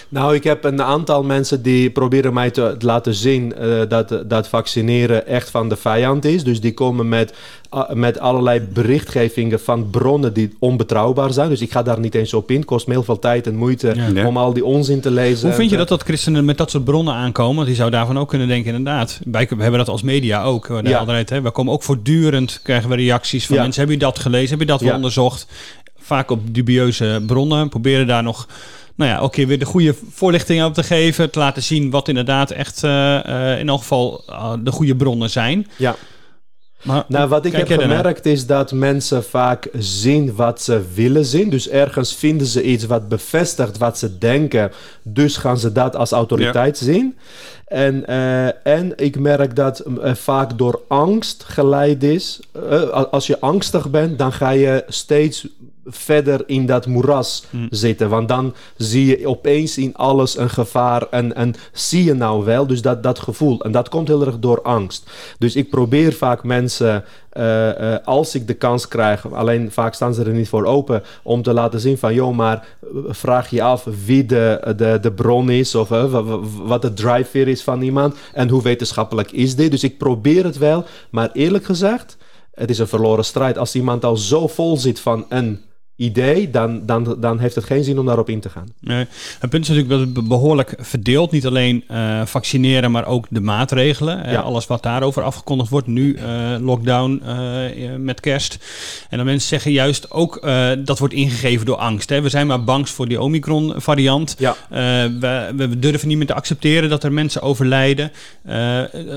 [0.09, 4.47] Nou, ik heb een aantal mensen die proberen mij te laten zien uh, dat, dat
[4.47, 6.43] vaccineren echt van de vijand is.
[6.43, 7.33] Dus die komen met,
[7.73, 11.49] uh, met allerlei berichtgevingen van bronnen die onbetrouwbaar zijn.
[11.49, 12.57] Dus ik ga daar niet eens op in.
[12.57, 14.27] Het kost me heel veel tijd en moeite ja.
[14.27, 15.47] om al die onzin te lezen.
[15.47, 17.55] Hoe vind je dat dat christenen met dat soort bronnen aankomen?
[17.55, 19.19] Want die zou daarvan ook kunnen denken, inderdaad.
[19.25, 20.67] Wij we hebben dat als media ook.
[20.67, 20.97] We, ja.
[20.97, 21.41] altijd, hè?
[21.41, 23.81] we komen ook voortdurend, krijgen we reacties van mensen.
[23.81, 24.49] Heb je dat gelezen?
[24.49, 25.47] Heb je dat wel onderzocht?
[25.97, 27.69] Vaak op dubieuze bronnen.
[27.69, 28.47] Proberen daar nog
[28.95, 31.31] nou ja, ook keer weer de goede voorlichting op te geven.
[31.31, 35.29] Te laten zien wat inderdaad echt uh, uh, in elk geval uh, de goede bronnen
[35.29, 35.67] zijn.
[35.77, 35.95] Ja.
[36.85, 41.49] Maar, nou, wat ik heb gemerkt is dat mensen vaak zien wat ze willen zien.
[41.49, 44.71] Dus ergens vinden ze iets wat bevestigt wat ze denken.
[45.03, 46.85] Dus gaan ze dat als autoriteit ja.
[46.85, 47.17] zien.
[47.65, 52.39] En, uh, en ik merk dat uh, vaak door angst geleid is.
[52.71, 55.47] Uh, als je angstig bent, dan ga je steeds
[55.85, 57.67] verder in dat moeras mm.
[57.69, 58.09] zitten.
[58.09, 62.67] Want dan zie je opeens in alles een gevaar en, en zie je nou wel.
[62.67, 63.61] Dus dat, dat gevoel.
[63.61, 65.09] En dat komt heel erg door angst.
[65.37, 70.13] Dus ik probeer vaak mensen, uh, uh, als ik de kans krijg, alleen vaak staan
[70.13, 72.67] ze er niet voor open, om te laten zien van, joh, maar
[73.07, 77.63] vraag je af wie de, de, de bron is of uh, wat de drijfveer is
[77.63, 79.71] van iemand en hoe wetenschappelijk is dit.
[79.71, 82.17] Dus ik probeer het wel, maar eerlijk gezegd,
[82.53, 83.57] het is een verloren strijd.
[83.57, 85.61] Als iemand al zo vol zit van een
[85.97, 88.67] idee, dan, dan, dan heeft het geen zin om daarop in te gaan.
[88.79, 89.05] Nee.
[89.39, 91.31] Het punt is natuurlijk dat het behoorlijk verdeeld.
[91.31, 94.17] Niet alleen uh, vaccineren, maar ook de maatregelen.
[94.17, 94.31] Ja.
[94.31, 95.87] Uh, alles wat daarover afgekondigd wordt.
[95.87, 97.21] Nu uh, lockdown
[97.97, 98.57] met kerst.
[99.09, 100.41] En dan mensen zeggen juist ook
[100.85, 102.09] dat wordt ingegeven door angst.
[102.09, 102.21] Hè.
[102.21, 104.35] We zijn maar bang voor die Omicron variant.
[104.37, 104.55] Ja.
[104.69, 108.11] We, we, durven niet meer te accepteren dat er mensen overlijden.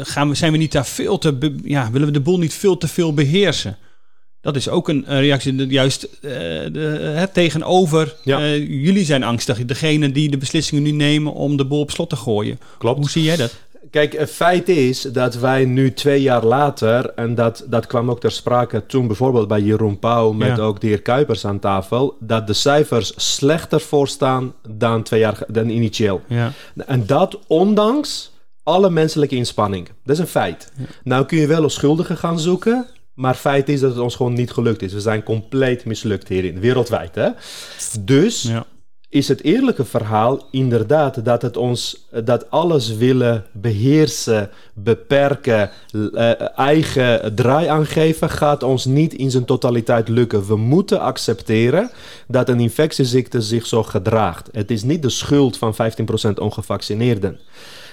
[0.02, 1.54] gaan we, zijn we niet daar veel te...
[1.64, 3.76] Ja, willen we de boel niet veel te veel beheersen?
[4.40, 6.30] Dat is ook een reactie, juist uh,
[6.72, 6.80] de,
[7.14, 8.14] het tegenover.
[8.24, 8.40] Ja.
[8.40, 12.10] Uh, jullie zijn angstig, degene die de beslissingen nu nemen om de boel op slot
[12.10, 12.60] te gooien.
[12.78, 12.98] Klopt.
[12.98, 13.54] Hoe zie jij dat?
[13.90, 18.20] Kijk, het feit is dat wij nu twee jaar later, en dat, dat kwam ook
[18.20, 20.62] ter sprake toen bijvoorbeeld bij Jeroen Pauw met ja.
[20.62, 25.68] ook de heer Kuipers aan tafel, dat de cijfers slechter voorstaan dan twee jaar dan
[25.68, 26.20] initieel.
[26.28, 26.52] Ja.
[26.86, 29.88] En dat ondanks alle menselijke inspanning.
[30.04, 30.72] Dat is een feit.
[30.76, 30.84] Ja.
[31.04, 32.86] Nou kun je wel een schuldige gaan zoeken.
[33.18, 34.92] Maar feit is dat het ons gewoon niet gelukt is.
[34.92, 37.14] We zijn compleet mislukt hierin, wereldwijd.
[37.14, 37.28] Hè?
[38.00, 38.66] Dus ja.
[39.08, 47.34] is het eerlijke verhaal inderdaad dat het ons dat alles willen beheersen, beperken, uh, eigen
[47.34, 50.46] draai aangeven, gaat ons niet in zijn totaliteit lukken.
[50.46, 51.90] We moeten accepteren
[52.28, 54.48] dat een infectieziekte zich zo gedraagt.
[54.52, 57.38] Het is niet de schuld van 15% ongevaccineerden.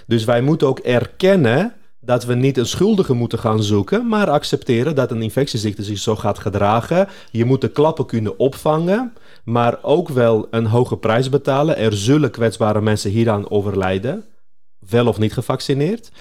[0.08, 1.74] Dus wij moeten ook erkennen
[2.06, 6.16] dat we niet een schuldige moeten gaan zoeken, maar accepteren dat een infectieziekte zich zo
[6.16, 7.08] gaat gedragen.
[7.32, 9.14] Je moet de klappen kunnen opvangen,
[9.44, 11.78] maar ook wel een hoge prijs betalen.
[11.78, 14.24] Er zullen kwetsbare mensen hieraan overlijden,
[14.90, 16.12] wel of niet gevaccineerd.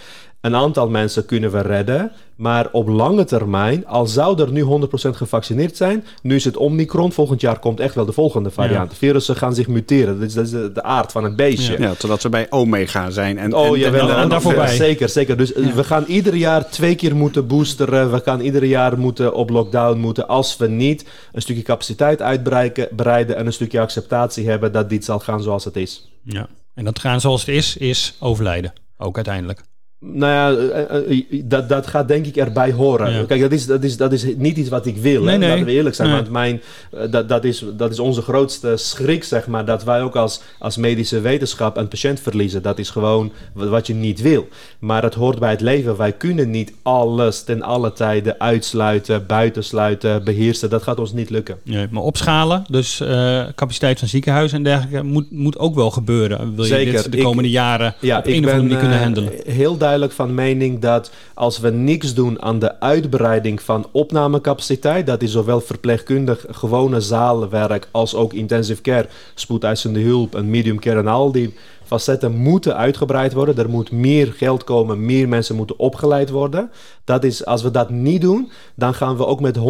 [0.45, 4.87] Een aantal mensen kunnen we redden, maar op lange termijn, al zou er nu 100%
[5.11, 8.91] gevaccineerd zijn, nu is het Omicron, volgend jaar komt echt wel de volgende variant.
[8.91, 8.97] Ja.
[8.97, 11.79] Virussen gaan zich muteren, dat is, dat is de, de, aard van het beestje.
[11.79, 13.39] Ja, totdat we bij Omega zijn.
[13.39, 14.77] En, oh, en, en, en daarvoor bij.
[14.77, 15.37] Zeker, zeker.
[15.37, 15.73] Dus ja.
[15.75, 19.99] we gaan ieder jaar twee keer moeten boosteren, we gaan ieder jaar moeten op lockdown
[19.99, 25.05] moeten, als we niet een stukje capaciteit uitbreiden en een stukje acceptatie hebben dat dit
[25.05, 26.11] zal gaan zoals het is.
[26.23, 29.63] Ja, en dat gaan zoals het is, is overlijden, ook uiteindelijk.
[30.01, 33.13] Nou ja, dat, dat gaat denk ik erbij horen.
[33.13, 33.25] Ja.
[33.25, 35.23] Kijk, dat is, dat, is, dat is niet iets wat ik wil.
[35.23, 35.49] Nee, nee.
[35.49, 36.09] Laten we eerlijk zijn.
[36.09, 36.17] Nee.
[36.17, 36.63] Want mijn,
[37.11, 39.65] dat, dat, is, dat is onze grootste schrik, zeg maar.
[39.65, 42.63] Dat wij ook als, als medische wetenschap een patiënt verliezen.
[42.63, 44.49] Dat is gewoon wat je niet wil.
[44.79, 45.97] Maar het hoort bij het leven.
[45.97, 50.71] Wij kunnen niet alles ten alle tijden uitsluiten, buitensluiten, beheersen.
[50.71, 51.59] Dat gaat ons niet lukken.
[51.63, 53.09] Nee, maar opschalen, dus uh,
[53.55, 56.55] capaciteit van ziekenhuizen en dergelijke, moet, moet ook wel gebeuren.
[56.55, 56.93] Wil je Zeker.
[56.93, 59.33] dit de komende ik, jaren ja, op een of andere manier kunnen handelen?
[59.33, 65.07] Uh, heel duidelijk van mening dat als we niks doen aan de uitbreiding van opnamecapaciteit,
[65.07, 70.99] dat is zowel verpleegkundig gewone zaalwerk als ook intensive care, spoedeisende hulp en medium care
[70.99, 71.55] en al die
[71.85, 73.59] facetten moeten uitgebreid worden.
[73.59, 76.71] Er moet meer geld komen, meer mensen moeten opgeleid worden.
[77.05, 79.61] Dat is, als we dat niet doen, dan gaan we ook met 100%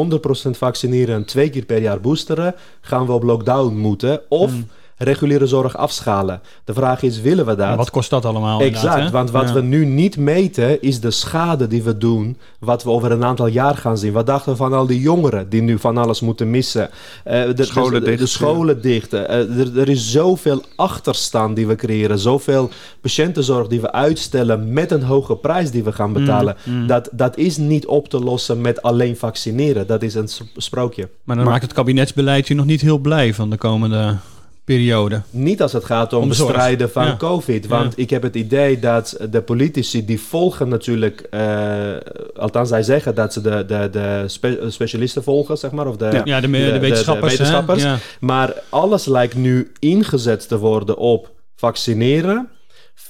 [0.51, 4.21] vaccineren en twee keer per jaar boosteren, gaan we op lockdown moeten.
[4.29, 6.41] Of mm reguliere zorg afschalen.
[6.65, 7.69] De vraag is, willen we dat?
[7.69, 8.61] En wat kost dat allemaal?
[8.61, 9.55] Exact, want wat ja.
[9.55, 13.47] we nu niet meten is de schade die we doen, wat we over een aantal
[13.47, 14.13] jaar gaan zien.
[14.13, 16.91] Wat dachten we van al die jongeren die nu van alles moeten missen?
[17.27, 18.19] Uh, de, scholen de, dicht.
[18.19, 19.31] De scholen dichten.
[19.31, 24.91] Uh, er, er, is zoveel achterstand die we creëren, zoveel patiëntenzorg die we uitstellen met
[24.91, 26.57] een hoge prijs die we gaan betalen.
[26.65, 26.87] Mm, mm.
[26.87, 29.87] Dat, dat is niet op te lossen met alleen vaccineren.
[29.87, 31.09] Dat is een sprookje.
[31.25, 34.17] Maar dan maar, maakt het kabinetsbeleid je nog niet heel blij van de komende
[34.65, 35.23] periode.
[35.31, 37.17] Niet als het gaat om, bestrijden van Ja.
[37.17, 37.67] COVID.
[37.67, 41.21] Want ik heb het idee dat de politici die volgen natuurlijk...
[41.31, 41.93] eh,
[42.37, 45.87] althans, zij zeggen dat ze de, de, de spe- specialisten volgen, zeg maar.
[45.87, 46.41] Of de, Ja.
[46.41, 47.83] De, de, de- de wetenschappers.
[48.21, 52.49] Maar alles lijkt nu ingezet te worden op vaccineren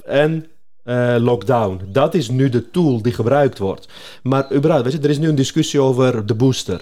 [0.05, 0.47] en
[0.85, 1.81] eh, lockdown.
[1.89, 3.89] Dat is nu de tool die gebruikt wordt.
[4.23, 6.81] Maar überhaupt, weet je, er is nu een discussie over de booster.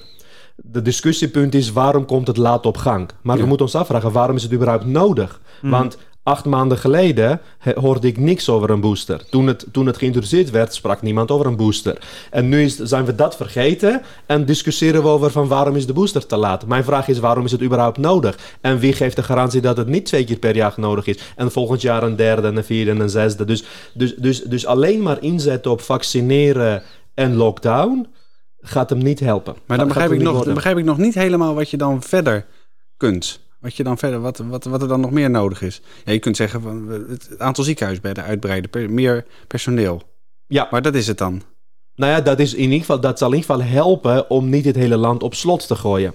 [0.65, 3.11] De discussiepunt is waarom komt het laat op gang?
[3.23, 5.41] Maar we moeten ons afvragen waarom is het überhaupt nodig?
[5.61, 7.41] Want acht maanden geleden
[7.75, 9.25] hoorde ik niks over een booster.
[9.31, 11.99] Toen het, toen het geïntroduceerd werd, sprak niemand over een booster.
[12.31, 15.93] En nu is, zijn we dat vergeten en discussiëren we over van waarom is de
[15.93, 16.67] booster te laat.
[16.67, 18.39] Mijn vraag is waarom is het überhaupt nodig?
[18.61, 21.19] En wie geeft de garantie dat het niet twee keer per jaar nodig is?
[21.37, 23.45] En volgend jaar een derde en een vierde en een zesde.
[23.45, 26.83] Dus, dus, dus, dus alleen maar inzetten op vaccineren
[27.15, 28.07] en lockdown
[28.63, 29.57] gaat hem niet helpen.
[29.67, 32.47] Maar dan begrijp, ik nog, dan begrijp ik nog niet helemaal wat je dan verder
[32.97, 33.41] kunt.
[33.61, 35.83] Wat, je dan verder, wat, wat, wat er dan nog meer nodig is.
[36.05, 40.03] Ja, je kunt zeggen van het aantal ziekenhuisbedden uitbreiden, per- meer personeel.
[40.47, 40.69] Ja.
[40.71, 41.43] Maar dat is het dan.
[41.95, 44.65] Nou ja, dat, is in ieder geval, dat zal in ieder geval helpen om niet
[44.65, 46.15] het hele land op slot te gooien.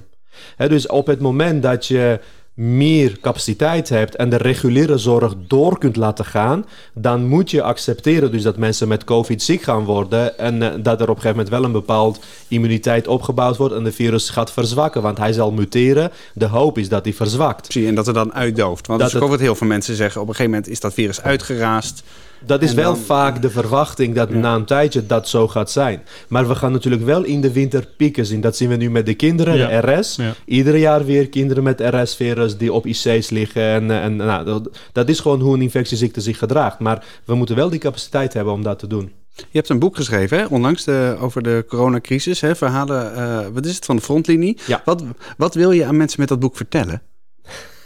[0.58, 2.20] Dus op het moment dat je
[2.60, 8.32] meer capaciteit hebt en de reguliere zorg door kunt laten gaan, dan moet je accepteren
[8.32, 11.30] dus dat mensen met COVID ziek gaan worden en eh, dat er op een gegeven
[11.30, 15.52] moment wel een bepaald immuniteit opgebouwd wordt en de virus gaat verzwakken, want hij zal
[15.52, 16.12] muteren.
[16.34, 17.72] De hoop is dat hij verzwakt.
[17.72, 18.88] Zie en dat er dan uitdooft.
[18.88, 20.22] Want Dat is ook het- wat heel veel mensen zeggen.
[20.22, 22.04] Op een gegeven moment is dat virus uitgeraasd.
[22.48, 25.72] Dat is En wel dan- vaak de verwachting dat na een tijdje dat zo gaat
[25.72, 26.02] zijn.
[26.28, 28.42] Maar we gaan natuurlijk wel in de winter pieken zien.
[28.42, 29.82] Dat zien we nu met de kinderen, Ja.
[29.82, 30.16] de RS.
[30.16, 30.34] Ja.
[30.46, 33.62] Iedere jaar weer kinderen met RS-virus die op IC's liggen.
[33.64, 34.62] En, en nou,
[34.94, 36.80] dat, is gewoon hoe een infectieziekte zich gedraagt.
[36.80, 39.12] Maar we moeten wel die capaciteit hebben om dat te doen.
[39.36, 42.42] Je hebt een boek geschreven, hè, onlangs de, over de coronacrisis.
[42.42, 44.58] Hè, verhalen, eh, wat is het, van de frontlinie.
[44.86, 45.04] Wat,
[45.38, 47.02] wat wil je aan mensen met dat boek vertellen?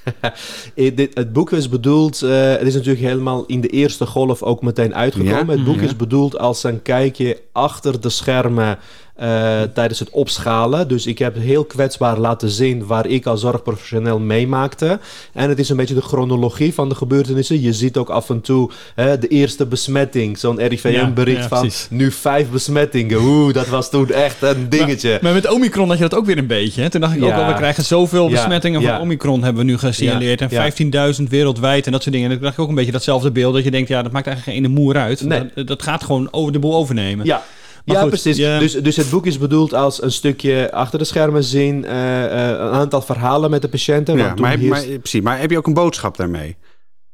[0.76, 4.62] Eh, het boek is bedoeld, eh, het is natuurlijk helemaal in de eerste golf ook
[4.62, 5.46] meteen uitgekomen.
[5.46, 5.82] Ja, Het boek ja.
[5.82, 8.80] is bedoeld als een kijkje achter de schermen
[9.16, 10.88] eh, tijdens het opschalen.
[10.88, 15.00] Dus ik heb heel kwetsbaar laten zien waar ik als zorgprofessioneel meemaakte.
[15.34, 17.62] En het is een beetje de chronologie van de gebeurtenissen.
[17.62, 21.72] Je ziet ook af en toe hè, de eerste besmetting, zo'n RIVM-bericht Ja, ja, van
[21.90, 23.22] nu vijf besmettingen.
[23.22, 25.20] Oeh, dat was toen echt een dingetje.
[25.22, 26.82] Maar met Omicron had je dat ook weer een beetje.
[26.82, 26.90] Hè?
[26.90, 29.00] Toen dacht ik ook al, we krijgen zoveel besmettingen van.
[29.00, 30.42] Omicron hebben we nu gesignaleerd.
[30.42, 31.14] En ja.
[31.18, 32.30] 15.000 wereldwijd en dat soort dingen.
[32.30, 33.54] En dan dacht ik ook een beetje datzelfde beeld.
[33.54, 35.22] Dat je denkt, ja, dat maakt eigenlijk geen ene moer uit.
[35.22, 35.50] Nee.
[35.56, 37.26] Dat, dat gaat gewoon over de boel overnemen.
[37.26, 37.44] Ja.
[37.86, 38.38] Maar ja, goed, precies.
[38.38, 42.24] je- Dus, dus het boek is bedoeld als een stukje achter de schermen zien, eh,
[42.26, 44.18] eh, een aantal verhalen met de patiënten.
[44.18, 46.56] Ja, maar, heb, maar, precies, maar heb je ook een boodschap daarmee?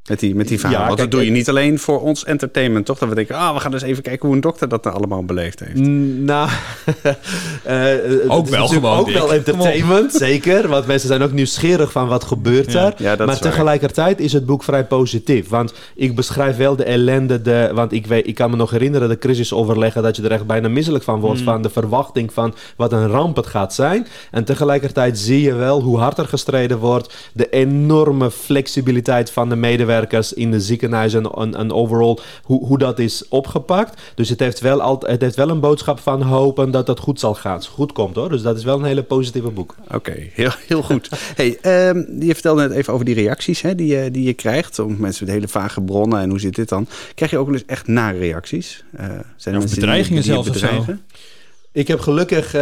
[0.08, 0.80] Met die, met die verhalen.
[0.80, 2.98] Ja, Want kijk, dat doe je ik- niet alleen voor ons entertainment, toch?
[2.98, 5.24] Dat we denken, ah, we gaan eens even kijken hoe een dokter dat nou allemaal
[5.24, 5.76] beleefd heeft.
[5.86, 6.48] Mm, Nou,
[7.02, 7.12] eh,
[7.94, 9.14] eh, het Ook is wel gewoon, Ook Dick.
[9.14, 10.68] wel entertainment, zeker.
[10.68, 12.84] Want mensen zijn ook nieuwsgierig van wat gebeurt Ja.
[12.86, 12.94] er.
[12.96, 13.50] Ja, dat maar is waar.
[13.52, 15.48] tegelijkertijd is het boek vrij positief.
[15.48, 17.42] Want ik beschrijf wel de ellende.
[17.42, 20.46] De, want ik, weet, ik kan me nog herinneren, de crisisoverleggen, dat je er echt
[20.46, 21.20] bijna misselijk van Mm.
[21.20, 21.40] wordt.
[21.40, 24.06] Van de verwachting van wat een ramp het gaat zijn.
[24.30, 27.14] En tegelijkertijd zie je wel hoe hard er gestreden wordt.
[27.32, 29.96] De enorme flexibiliteit van de medewerkers
[30.34, 32.20] in de ziekenhuizen en, en, en overal.
[32.42, 34.00] Hoe, hoe dat is opgepakt.
[34.14, 37.20] Dus het heeft, wel altijd, het heeft wel een boodschap van hopen dat het goed
[37.20, 37.64] zal gaan.
[37.64, 38.28] Goed komt hoor.
[38.28, 39.74] Dus dat is wel een hele positieve boek.
[39.94, 41.08] Oké, heel, heel goed.
[41.36, 44.78] hey, ehm, je vertelde net even over die reacties hè, die, je, die je krijgt.
[44.78, 46.86] Om mensen met hele vage bronnen en hoe zit dit dan?
[47.14, 48.84] Krijg je ook wel eens echt nare reacties?
[48.96, 49.06] Eh,
[49.36, 50.84] zijn er Of bedreigingen zelfs of zo.
[51.72, 52.60] Ik heb gelukkig, eh,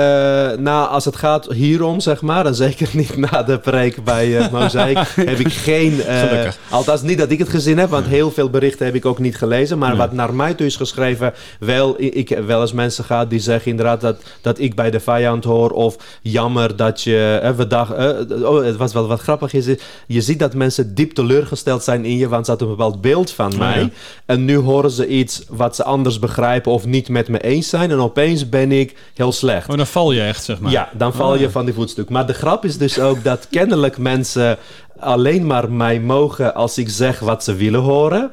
[0.59, 4.53] na, als het gaat hierom, zeg maar, en zeker niet na de preek bij eh
[4.53, 4.99] Mozaïek,
[5.31, 5.93] heb ik geen...
[5.93, 6.59] Gelukkig.
[6.71, 9.37] althans, niet dat ik het gezien heb, want heel veel berichten heb ik ook niet
[9.37, 9.79] gelezen.
[9.79, 9.99] Maar Nee.
[9.99, 14.01] wat naar mij toe is geschreven, wel, ik, wel eens mensen gehad die zeggen inderdaad
[14.01, 15.71] dat, dat ik bij de vijand hoor.
[15.71, 17.39] Of jammer dat je...
[17.43, 19.67] eh, we eh, oh, het was wel wat grappig is,
[20.07, 23.31] je ziet dat mensen diep teleurgesteld zijn in je, want ze hadden een bepaald beeld
[23.31, 23.81] van mij.
[23.81, 23.89] ja.
[24.27, 27.91] En nu horen ze iets wat ze anders begrijpen of niet met me eens zijn.
[27.91, 29.69] En opeens ben ik heel slecht.
[29.69, 30.71] Oh, dan val je echt, zeg maar.
[30.73, 31.41] Ja, dan val Ah.
[31.41, 32.09] je van die voetstuk.
[32.09, 34.59] Maar de grap is dus ook dat kennelijk mensen
[34.99, 38.31] alleen maar mij mogen als ik zeg wat ze willen horen.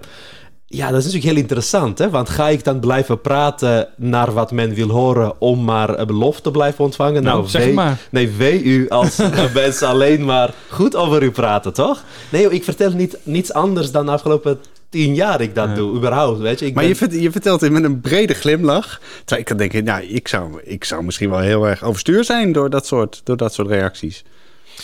[0.65, 2.09] Ja, dat is natuurlijk heel interessant, hè?
[2.09, 6.41] Want ga ik dan blijven praten naar wat men wil horen om maar een belofte
[6.41, 7.23] te blijven ontvangen?
[7.23, 7.97] Nou, zeg wee- maar.
[8.11, 9.17] Nee, wee u als
[9.53, 12.03] mensen alleen maar goed over u praten, toch?
[12.31, 14.59] Nee, joh, ik vertel niet, niets anders dan de afgelopen
[14.93, 15.75] tien jaar ik dat Ja.
[15.75, 16.65] doe, überhaupt, weet je.
[16.65, 18.99] Ik Maar ben- je, vert- je vertelt het met een brede glimlach.
[19.17, 22.51] Terwijl ik kan denken, nou, ik zou, ik zou misschien wel heel erg overstuur zijn
[22.51, 24.23] door dat soort, door dat soort reacties.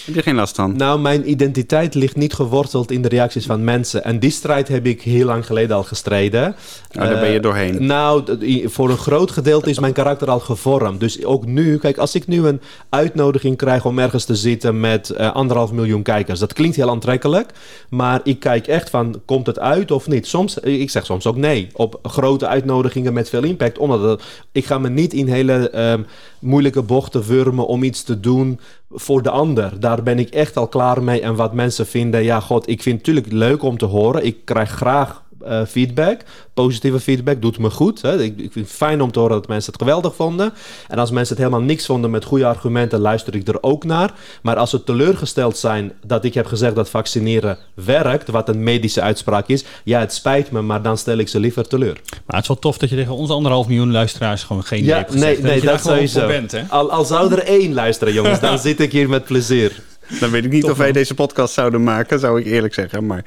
[0.06, 0.76] Heb je geen last van?
[0.78, 4.04] Nou, mijn identiteit ligt niet geworteld in de reacties van mensen.
[4.04, 6.56] En die strijd heb ik heel lang geleden al gestreden.
[6.98, 7.86] Oh, daar ben je Eh, doorheen.
[7.86, 8.24] Nou,
[8.70, 11.00] voor een groot gedeelte is mijn karakter al gevormd.
[11.00, 15.10] Dus ook nu, kijk, als ik nu een uitnodiging krijg om ergens te zitten met
[15.10, 17.52] eh, anderhalf miljoen kijkers, dat klinkt heel aantrekkelijk.
[17.90, 20.28] Maar ik kijk echt van, komt het uit of niet?
[20.28, 23.78] Soms, eh, ik zeg soms ook nee op grote uitnodigingen met veel impact.
[23.78, 26.02] Omdat het- ik ga me niet in hele ehm,
[26.40, 29.80] moeilijke bochten wurmen om iets te doen voor de ander.
[29.80, 31.22] Daar ben ik echt al klaar mee.
[31.22, 34.26] En wat mensen vinden, ja, god, ik vind het natuurlijk leuk om te horen.
[34.26, 36.22] Ik krijg graag eh, feedback.
[36.54, 38.02] Positieve feedback doet me goed.
[38.02, 38.22] Hè.
[38.24, 40.54] Ik, ik vind het fijn om te horen dat mensen het geweldig vonden.
[40.88, 44.14] En als mensen het helemaal niks vonden met goede argumenten, luister ik er ook naar.
[44.42, 49.02] Maar als ze teleurgesteld zijn dat ik heb gezegd dat vaccineren werkt, wat een medische
[49.02, 52.00] uitspraak is, ja, het spijt me, maar dan stel ik ze liever teleur.
[52.26, 54.98] Maar het is wel tof dat je tegen onze anderhalf miljoen luisteraars gewoon geen Ja,
[54.98, 55.42] hebt gezegd.
[55.42, 56.28] nee, nee, dat sowieso.
[56.28, 56.62] bent, hè?
[56.70, 59.82] Al, al zou er één luisteren, jongens, dan zit ik hier met plezier.
[60.20, 63.06] Dan weet ik niet of wij deze podcast zouden maken, zou ik eerlijk zeggen.
[63.06, 63.26] Maar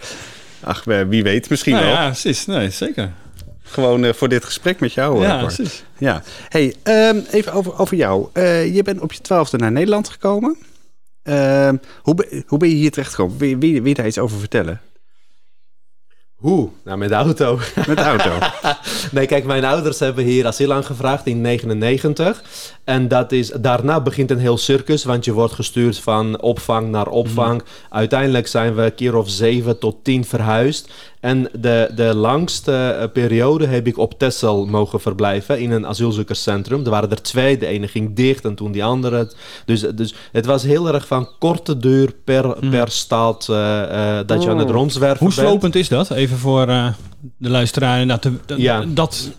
[0.64, 1.94] ach, wie weet, misschien Nou wel.
[1.94, 2.46] ja, precies.
[2.46, 3.12] Nee, zeker.
[3.62, 5.16] Gewoon eh, voor dit gesprek met jou.
[5.22, 5.84] eh, ja, precies.
[5.98, 6.22] Ja.
[6.48, 8.28] Hey, ehm, even over, over jou.
[8.32, 10.56] Eh, je bent op je twaalfde naar Nederland gekomen.
[11.22, 13.38] Ehm, hoe, ben, hoe ben je hier terecht gekomen?
[13.38, 14.80] Wil, wil je daar iets over vertellen?
[16.42, 16.68] Hoe?
[16.84, 17.58] Nou, met de auto.
[17.86, 18.30] Met de auto.
[19.12, 22.42] Nee, kijk, mijn ouders hebben hier asiel aangevraagd in 99.
[22.84, 27.08] En dat is, daarna begint een heel circus, want je wordt gestuurd van opvang naar
[27.08, 27.62] opvang.
[27.90, 30.92] Uiteindelijk zijn we een keer of zeven tot tien verhuisd.
[31.22, 36.84] En de, de langste eh, periode heb ik op Texel mogen verblijven in een asielzoekerscentrum.
[36.84, 39.30] Er waren er twee, de ene ging dicht en toen die andere.
[39.64, 44.42] Dus, dus het was heel erg van korte duur per, per stad eh, eh, dat
[44.42, 44.74] je aan het Oh.
[44.74, 45.48] rondzwerven Hoe bent.
[45.48, 46.10] slopend is dat?
[46.10, 48.18] Even voor de luisteraar.
[48.20, 48.84] te- te- Ja.
[48.88, 49.30] Dat,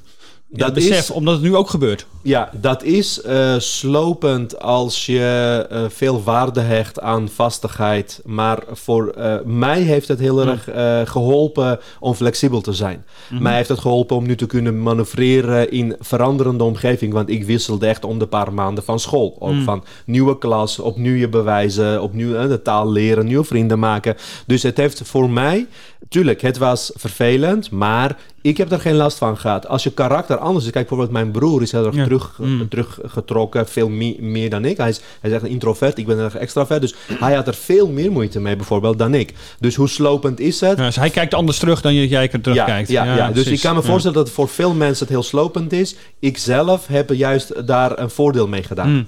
[0.56, 2.06] dat Dat besef, is- omdat het nu ook gebeurt.
[2.22, 8.22] Ja, dat is eh, slopend als je eh, veel waarde hecht aan vastigheid.
[8.26, 13.06] Maar voor eh, mij heeft het heel erg eh, geholpen om flexibel te zijn.
[13.40, 17.14] Mij heeft het geholpen om nu te kunnen manoeuvreren in veranderende omgeving.
[17.14, 19.36] Want ik wisselde echt om de paar maanden van school.
[19.40, 24.16] Ook van nieuwe klas, opnieuw je bewijzen, opnieuw de taal leren, nieuwe vrienden maken.
[24.46, 25.68] Dus het heeft voor mij,
[26.10, 29.68] tuurlijk, het was vervelend, maar ik heb er geen last van gehad.
[29.68, 32.04] Als je karakter anders is, kijk bijvoorbeeld mijn broer is heel erg Ja.
[32.04, 32.68] terug, Mm.
[32.70, 34.78] teruggetrokken, veel me- meer dan ik.
[34.78, 36.82] Hij is, hij is echt een introvert, ik ben een extravert.
[36.82, 39.34] Dus hij had er veel meer moeite mee bijvoorbeeld dan ik.
[39.60, 40.78] Dus hoe slopend is het?
[40.78, 42.90] Ja, dus hij kijkt anders terug dan jij er terugkijkt.
[42.90, 43.32] Ja, ja, ja.
[43.32, 45.96] dus ik kan me voorstellen dat het voor veel mensen het heel slopend is.
[46.20, 48.90] Ik zelf heb juist daar een voordeel mee gedaan.
[48.94, 49.08] Mm.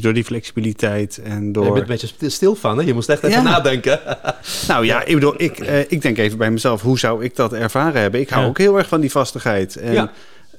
[0.00, 1.64] Door die flexibiliteit en door...
[1.64, 2.84] Je bent een beetje st- stil van, hè?
[2.84, 3.50] Je moest echt even Ja.
[3.50, 4.00] nadenken.
[4.68, 7.52] Nou ja, ik bedoel, ik, eh, ik denk even bij mezelf, hoe zou ik dat
[7.52, 8.20] ervaren hebben?
[8.20, 8.48] Ik hou Ja.
[8.48, 9.76] ook heel erg van die vastigheid.
[9.76, 10.10] En, Ja.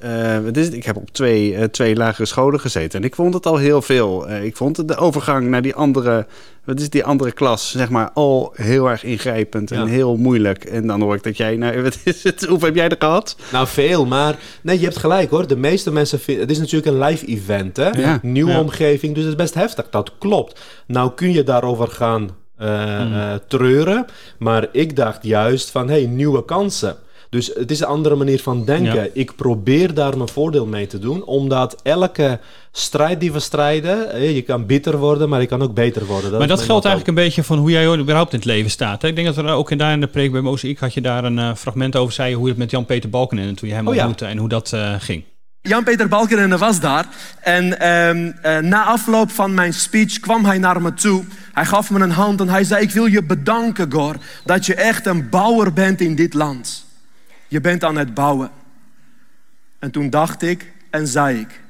[0.04, 0.74] Eh, wat is het?
[0.74, 3.82] Ik heb op twee, eh, twee lagere scholen gezeten en ik vond het al heel
[3.82, 4.28] veel.
[4.28, 6.26] Eh, ik vond de overgang naar die andere,
[6.64, 9.86] wat is die andere klas, zeg maar, al heel erg ingrijpend en Ja.
[9.86, 10.64] heel moeilijk.
[10.66, 12.46] En dan hoor ik dat jij, nou, wat is het?
[12.46, 13.36] Hoeveel heb jij er gehad?
[13.52, 15.48] Nou, veel, maar nee, je hebt gelijk hoor.
[15.48, 16.44] De meeste mensen vinden...
[16.44, 17.90] Het is natuurlijk een live event, hè?
[17.90, 18.20] Ja.
[18.22, 18.60] Nieuwe Ja.
[18.60, 19.90] omgeving, dus het is best heftig.
[19.90, 20.60] Dat klopt.
[20.88, 23.02] Nou kun je daarover gaan eh,
[23.34, 24.06] eh, treuren.
[24.40, 26.96] Maar ik dacht juist van, hey, nieuwe kansen.
[27.34, 28.96] Dus het is een andere manier van denken.
[28.96, 29.08] Ja.
[29.14, 32.40] Ik probeer daar mijn voordeel mee te doen, omdat elke
[32.72, 36.38] strijd die we strijden, je kan bitter worden, maar je kan ook beter worden.
[36.38, 39.02] Maar dat geldt eigenlijk een beetje van hoe jij überhaupt in het leven staat.
[39.02, 39.08] Hè?
[39.08, 41.24] Ik denk dat er ook in, daar in de preek bij Mozaïek had je daar
[41.24, 44.00] een eh, fragment over zei hoe het met Jan-Peter Balkenende toen je hem Oh ja.
[44.00, 45.24] ontmoette en hoe dat eh, ging.
[45.62, 47.06] Jan-Peter Balkenende was daar.
[47.42, 51.24] En ehm, eh, na afloop van mijn speech kwam hij naar me toe.
[51.54, 54.16] Hij gaf me een hand en hij zei: Ik wil je bedanken, Gor,
[54.46, 56.92] dat je echt een bouwer bent in dit land.
[57.54, 58.52] Je bent aan het bouwen.
[59.80, 61.62] En toen dacht ik en zei ik: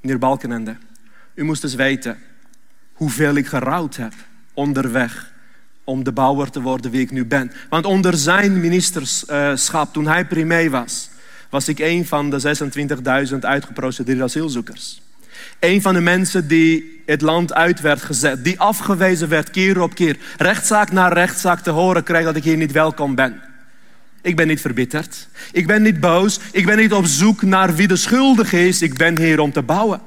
[0.00, 0.76] Meneer Balkenende,
[1.34, 2.18] u moest eens weten
[2.92, 4.12] hoeveel ik gerouwd heb
[4.54, 5.32] onderweg
[5.84, 7.52] om de bouwer te worden wie ik nu ben.
[7.68, 11.10] Want onder zijn ministerschap, toen hij premier was,
[11.50, 12.56] was ik een van de
[13.32, 15.02] 26.000 uitgeprocedeerde asielzoekers.
[15.58, 19.94] Een van de mensen die het land uit werd gezet, die afgewezen werd keer op
[19.94, 23.49] keer, rechtszaak na rechtszaak te horen kreeg dat ik hier niet welkom ben.
[24.22, 27.88] Ik ben niet verbitterd, ik ben niet boos, ik ben niet op zoek naar wie
[27.88, 30.00] de schuldige is, ik ben hier om te bouwen.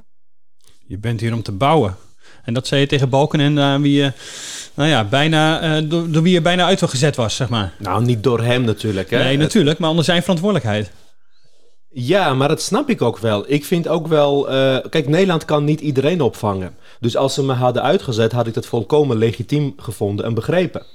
[0.87, 1.95] Je bent hier om te bouwen.
[2.43, 4.11] En dat zei je tegen Balkenende aan wie je,
[4.73, 7.73] nou ja, bijna, eh, door, door wie je bijna uit gezet was, zeg maar.
[7.79, 9.09] Nou, niet door hem natuurlijk.
[9.09, 9.17] Hè?
[9.17, 10.91] Nee, natuurlijk, maar onder zijn verantwoordelijkheid.
[11.89, 13.43] Ja, maar dat snap ik ook wel.
[13.47, 14.49] Ik vind ook wel...
[14.49, 16.75] eh, kijk, Nederland kan niet iedereen opvangen.
[16.99, 20.85] Dus als ze me hadden uitgezet, had ik dat volkomen legitiem gevonden en begrepen.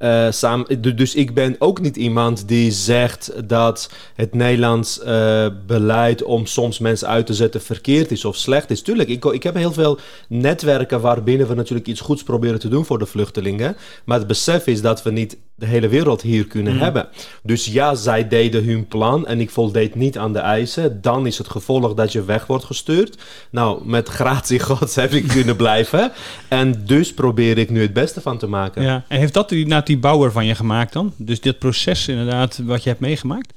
[0.00, 6.22] Uh, samen, dus ik ben ook niet iemand die zegt dat het Nederlands uh, beleid
[6.22, 8.82] om soms mensen uit te zetten verkeerd is of slecht is.
[8.82, 9.98] Tuurlijk, ik, ik heb heel veel
[10.28, 13.76] netwerken waarbinnen we natuurlijk iets goeds proberen te doen voor de vluchtelingen.
[14.04, 16.80] Maar het besef is dat we niet de hele wereld hier kunnen mm.
[16.80, 17.08] hebben.
[17.42, 21.00] Dus ja, zij deden hun plan en ik voldeed niet aan de eisen.
[21.00, 23.18] Dan is het gevolg dat je weg wordt gestuurd.
[23.50, 26.12] Nou, met gratie gods heb ik kunnen blijven.
[26.48, 28.82] En dus probeer ik nu het beste van te maken.
[28.82, 29.04] Ja.
[29.08, 31.12] En heeft dat die, die bouwer van je gemaakt dan?
[31.16, 33.52] Dus dit proces inderdaad wat je hebt meegemaakt?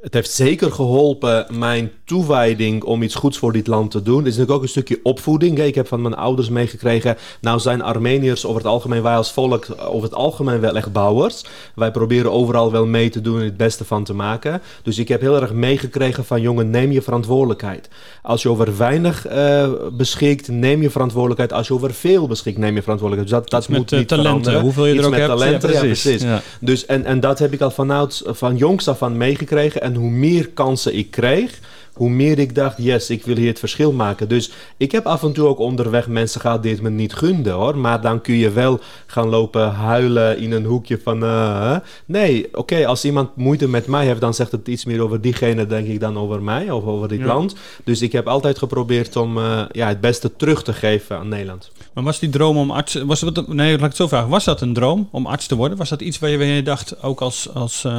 [0.00, 4.18] Het heeft zeker geholpen mijn toewijding om iets goeds voor dit land te doen.
[4.18, 5.58] Het is natuurlijk ook een stukje opvoeding.
[5.58, 7.16] Ik heb van mijn ouders meegekregen.
[7.40, 11.44] Nou zijn Armeniërs over het algemeen, wij als volk, over het algemeen wel echt bouwers.
[11.74, 14.62] Wij proberen overal wel mee te doen en het beste van te maken.
[14.82, 17.88] Dus ik heb heel erg meegekregen van jongen, neem je verantwoordelijkheid.
[18.22, 21.52] Als je over weinig uh, beschikt, neem je verantwoordelijkheid.
[21.52, 23.42] Als je over veel beschikt, neem je verantwoordelijkheid.
[23.42, 24.60] Dus dat, dat moet met, niet talenten, veranderen.
[24.60, 25.38] hoeveel je Iets er ook met hebt.
[25.38, 26.22] talenten, ja, ja, precies.
[26.22, 26.42] Ja.
[26.60, 29.82] Dus, en, en dat heb ik al vanuit, van jongs af aan meegekregen.
[29.88, 31.60] En hoe meer kansen ik kreeg,
[31.98, 34.28] hoe meer ik dacht, yes, ik wil hier het verschil maken.
[34.28, 37.52] Dus ik heb af en toe ook onderweg mensen gehad die het me niet gunden
[37.52, 37.78] hoor.
[37.78, 41.22] Maar dan kun je wel gaan lopen huilen in een hoekje van.
[41.22, 41.76] Uh,
[42.06, 45.66] nee, oké, als iemand moeite met mij heeft, dan zegt het iets meer over diegene,
[45.66, 47.26] denk ik, dan over mij of over dit Ja.
[47.26, 47.54] land.
[47.84, 51.70] Dus ik heb altijd geprobeerd om uh, ja, het beste terug te geven aan Nederland.
[51.92, 52.94] Maar was die droom om arts...
[52.94, 54.28] Was het, nee, laat ik het zo vragen.
[54.28, 55.78] Was dat een droom om arts te worden?
[55.78, 57.92] Was dat iets waar je, waar je dacht, ook als, als uh,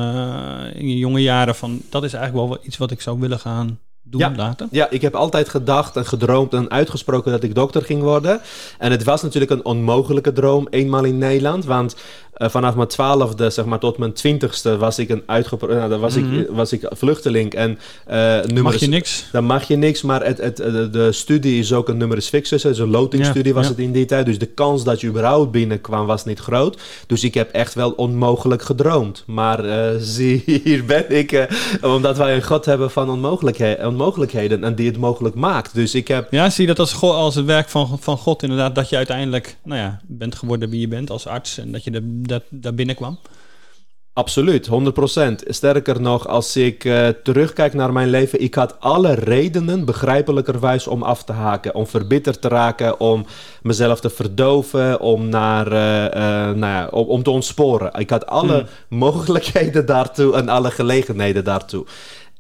[0.74, 3.80] in je jonge jaren, van dat is eigenlijk wel iets wat ik zou willen gaan
[4.10, 4.34] doen Ja.
[4.36, 4.68] later?
[4.72, 8.42] Ja, ik heb altijd gedacht en gedroomd en uitgesproken dat ik dokter ging worden.
[8.78, 11.66] En het was natuurlijk een onmogelijke droom, eenmaal in Nederland.
[11.66, 11.96] Want
[12.38, 16.00] uh, vanaf mijn twaalfde, zeg maar, tot mijn twintigste was ik een uitgepro- nou, dan
[16.00, 16.40] was, Mhm.
[16.40, 17.54] ik, was ik vluchteling.
[17.54, 17.70] En
[18.10, 18.62] uh, nummers...
[18.62, 19.26] Mag je niks?
[19.32, 20.58] Dan mag je niks, maar het, het,
[20.94, 22.66] de, studie is ook een numerus fixus.
[22.66, 23.70] Is een lotingstudie Ja, was ja.
[23.72, 24.26] het in die tijd.
[24.26, 26.78] Dus de kans dat je überhaupt binnenkwam was niet groot.
[27.08, 29.24] Dus ik heb echt wel onmogelijk gedroomd.
[29.28, 31.48] Maar uh, zie, hier ben ik,
[31.82, 35.74] omdat wij een God hebben van onmogelijkhe- onmogelijkheden en die het mogelijk maakt.
[35.74, 36.32] Dus ik heb...
[36.32, 39.58] Ja, zie je dat als, als het werk van, van God inderdaad, dat je uiteindelijk
[39.64, 42.74] nou ja, bent geworden wie je bent als arts en dat je de, dat, daar
[42.74, 43.20] binnenkwam?
[44.14, 44.72] Absoluut, 100%.
[45.48, 51.04] Sterker nog, als ik uh, terugkijk naar mijn leven, ik had alle redenen, begrijpelijkerwijs, om
[51.04, 51.76] af te haken.
[51.76, 53.26] Om verbitterd te raken, om
[53.62, 57.94] mezelf te verdoven, om, naar, uh, uh, nou ja, om, om, te ontsporen.
[57.94, 58.98] Ik had alle mm.
[58.98, 61.86] mogelijkheden daartoe en alle gelegenheden daartoe.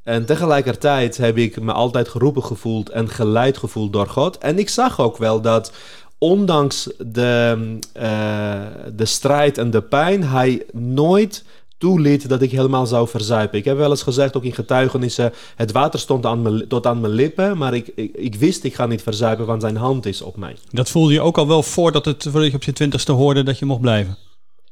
[0.09, 4.37] En tegelijkertijd heb ik me altijd geroepen gevoeld en geleid gevoeld door God.
[4.37, 5.71] En ik zag ook wel dat
[6.17, 7.57] ondanks de,
[7.97, 8.61] uh,
[8.95, 11.43] de strijd en de pijn, hij nooit
[11.77, 13.57] toeliet dat ik helemaal zou verzuipen.
[13.57, 17.13] Ik heb wel eens gezegd, ook in getuigenissen, het water stond aan tot aan mijn
[17.13, 20.37] lippen, maar ik, ik, ik, wist, ik ga niet verzuipen, want zijn hand is op
[20.37, 20.55] mij.
[20.71, 23.59] Dat voelde je ook al wel voordat, het, voordat je op je twintigste hoorde dat
[23.59, 24.17] je mocht blijven?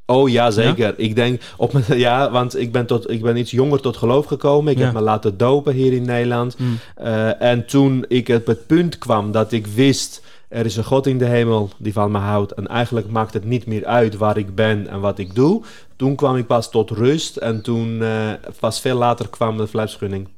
[0.10, 0.86] Oh ja, zeker.
[0.86, 0.94] Ja?
[0.98, 4.26] Ik denk, op mijn, ja, want ik ben, tot, ik ben iets jonger tot geloof
[4.26, 4.72] gekomen.
[4.72, 4.86] Ik ja.
[4.86, 6.60] heb me laten dopen hier in Nederland.
[6.60, 6.80] Mm.
[7.02, 10.26] Uh, en toen ik op het punt kwam dat ik wist...
[10.48, 12.52] Er is een God in de hemel die van me houdt.
[12.52, 15.64] En eigenlijk maakt het niet meer uit waar ik ben en wat ik doe.
[15.96, 17.38] Toen kwam ik pas tot rust.
[17.38, 19.68] En toen, uh, pas veel later, kwam de.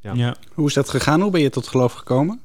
[0.01, 0.11] Ja.
[0.13, 0.35] Ja.
[0.53, 1.21] Hoe is dat gegaan?
[1.21, 2.39] Hoe ben je tot geloof gekomen?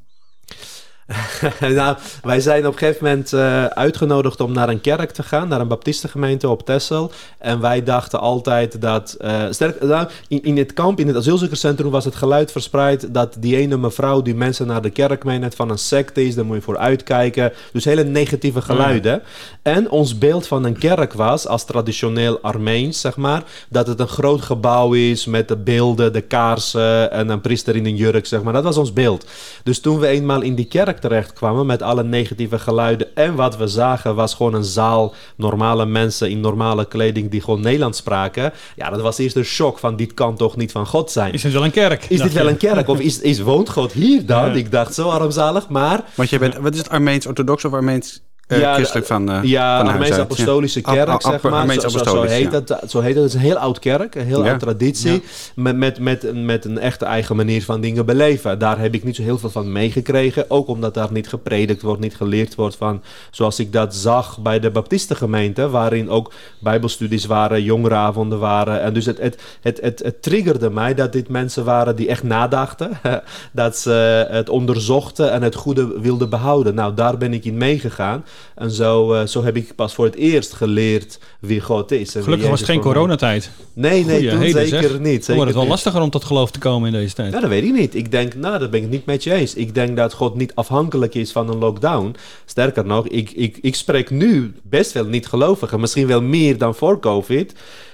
[1.61, 5.49] nou, wij zijn op een gegeven moment uh, uitgenodigd om naar een kerk te gaan,
[5.49, 7.13] naar een baptistengemeente op Texel.
[7.39, 11.91] En wij dachten altijd dat, uh, sterk, nou, in, in het kamp, in het asielzoekerscentrum
[11.91, 15.71] was het geluid verspreid dat die ene mevrouw die mensen naar de kerk meeneemt van
[15.71, 17.53] een secte is, daar moet je voor uitkijken.
[17.73, 19.23] Dus hele negatieve geluiden.
[19.63, 24.09] En ons beeld van een kerk was, als traditioneel Armeens, zeg maar, dat het een
[24.09, 28.43] groot gebouw is met de beelden, de kaarsen en een priester in een jurk, zeg
[28.43, 28.53] maar.
[28.53, 29.27] Dat was ons beeld.
[29.63, 33.17] Dus toen we eenmaal in die kerk terecht kwamen met alle negatieve geluiden.
[33.17, 37.61] En wat we zagen was gewoon een zaal normale mensen in normale kleding die gewoon
[37.61, 38.53] Nederlands spraken.
[38.77, 41.33] Ja, dat was eerst een shock van dit kan toch niet van God zijn.
[41.33, 42.05] Is dit wel een kerk?
[42.09, 42.89] Is dit wel een kerk?
[42.89, 44.49] Of is, is woont God hier dan?
[44.49, 44.55] Ja.
[44.55, 46.05] Ik dacht zo armzalig, maar...
[46.15, 48.23] Want je bent, wat is het Armeens orthodox of Armeens...
[48.49, 50.93] Uh, ja, christelijk van uh, Ja, van Armeens Apostolische ja.
[50.93, 51.73] Kerk, zeg maar.
[51.81, 52.59] Zo, zo, heet ja.
[52.59, 53.23] het, zo heet het.
[53.23, 54.45] Het is een heel oud kerk, een heel ja.
[54.45, 55.23] oude traditie.
[55.55, 58.59] Met, met, met, met een echte eigen manier van dingen beleven.
[58.59, 60.51] Daar heb ik niet zo heel veel van meegekregen.
[60.51, 63.03] Ook omdat daar niet gepredikt wordt, niet geleerd wordt van...
[63.31, 65.69] Zoals ik dat zag bij de Baptistengemeente.
[65.69, 68.81] Waarin ook bijbelstudies waren, jongerenavonden waren.
[68.81, 72.23] En dus het, het, het, het, het triggerde mij dat dit mensen waren die echt
[72.23, 72.91] nadachten.
[73.53, 76.75] dat ze het onderzochten en het goede wilden behouden.
[76.75, 78.25] Nou, daar ben ik in meegegaan.
[78.55, 82.11] En zo, eh, zo heb ik pas voor het eerst geleerd wie God is.
[82.11, 83.51] Gelukkig was het geen coronatijd.
[83.73, 84.99] Nee, nee, Goeie toen heden, zeker zeg.
[84.99, 85.25] niet.
[85.25, 85.71] Zeker wordt het wel niet.
[85.73, 87.33] lastiger om tot geloof te komen in deze tijd.
[87.33, 87.95] Ja, dat weet ik niet.
[87.95, 89.55] Ik denk, nou, dat ben ik niet met je eens.
[89.55, 92.15] Ik denk dat God niet afhankelijk is van een lockdown.
[92.45, 97.01] Sterker nog, ik, ik, ik spreek nu best wel niet-gelovigen, misschien wel meer dan voor
[97.01, 97.53] COVID,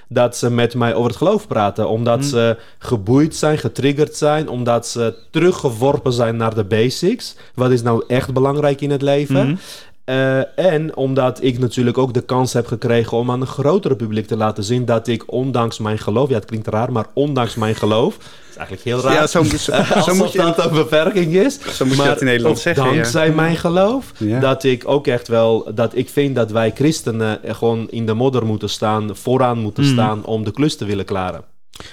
[0.08, 1.88] dat ze met mij over het geloof praten.
[1.88, 7.36] Omdat ze geboeid zijn, getriggerd zijn, omdat ze teruggeworpen zijn naar de basics.
[7.54, 9.46] Wat is nou echt belangrijk in het leven?
[9.46, 9.56] Mhm.
[10.04, 14.26] Eh, en omdat ik natuurlijk ook de kans heb gekregen om aan een grotere publiek
[14.26, 17.74] te laten zien dat ik ondanks mijn geloof, ja het klinkt raar, maar ondanks mijn
[17.74, 19.12] geloof, dat is eigenlijk heel raar.
[19.12, 21.60] Ja, zo, zo, zo Alsof moet je, dat een beperking is.
[21.76, 22.84] zo moet je maar dat in Nederland zeggen.
[22.84, 22.92] Ja.
[22.92, 24.40] dankzij mijn geloof, Ja.
[24.40, 28.46] dat ik ook echt wel, dat ik vind dat wij christenen gewoon in de modder
[28.46, 29.92] moeten staan, vooraan moeten Mhm.
[29.92, 31.44] staan om de klus te willen klaren.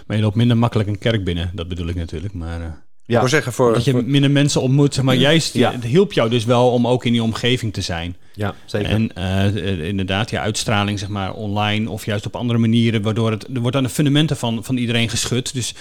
[0.08, 1.52] Maar je loopt minder makkelijk een kerk binnen.
[1.54, 2.34] Dat bedoel ik natuurlijk.
[2.34, 2.68] Maar eh,
[3.08, 5.02] Ja, wil zeggen, voor, dat je voor- minder mensen ontmoet.
[5.02, 5.72] Maar juist, Ja.
[5.72, 8.16] het hielp jou dus wel om ook in die omgeving te zijn.
[8.34, 8.90] ja zeker.
[8.90, 13.32] En eh, eh, inderdaad, ja, uitstraling zeg maar online of juist op andere manieren, waardoor
[13.32, 15.54] het, er wordt aan de fundamenten van, van iedereen geschud.
[15.54, 15.74] Dus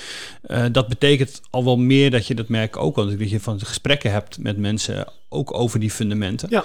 [0.43, 3.61] eh, dat betekent al wel meer dat je dat merk ook al, dat je van
[3.61, 6.49] gesprekken hebt met mensen ook over die fundamenten.
[6.51, 6.65] Ja.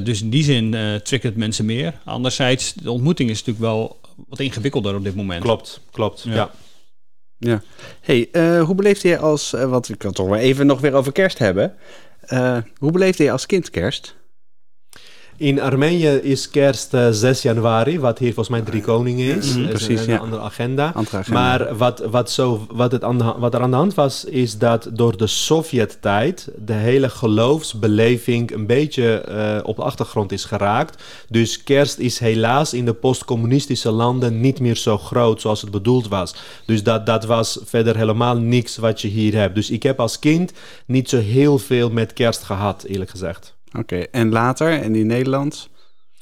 [0.00, 1.92] Dus in die zin triggert mensen meer.
[2.04, 5.42] Anderzijds, de ontmoeting is natuurlijk wel wat ingewikkelder op dit moment.
[5.42, 6.24] Klopt, klopt.
[6.28, 6.50] Ja.
[7.38, 7.62] Ja.
[8.00, 10.94] Hey, eh, hoe beleefde je als, eh, want ik kan toch wel even nog weer
[10.94, 11.74] over kerst hebben.
[12.20, 14.16] Eh, hoe beleefde je als kind kerst?
[15.38, 19.56] In Armenië is kerst eh, 6 januari, wat hier volgens mij drie koningen is.
[19.56, 20.18] Mhm, precies, een, ja.
[20.18, 20.92] andere agenda.
[20.94, 21.40] Andere agenda.
[21.40, 24.24] Maar wat, wat, zo, wat, het aan de, ha- wat er aan de hand was,
[24.24, 30.44] is dat door de Sovjet-tijd de hele geloofsbeleving een beetje eh, op de achtergrond is
[30.44, 31.02] geraakt.
[31.28, 36.08] Dus kerst is helaas in de postcommunistische landen niet meer zo groot zoals het bedoeld
[36.08, 36.34] was.
[36.66, 39.54] Dus dat, dat was verder helemaal niks wat je hier hebt.
[39.54, 40.52] Dus ik heb als kind
[40.86, 43.55] niet zo heel veel met kerst gehad, eerlijk gezegd.
[43.78, 45.68] Oké, en later, en in Nederland?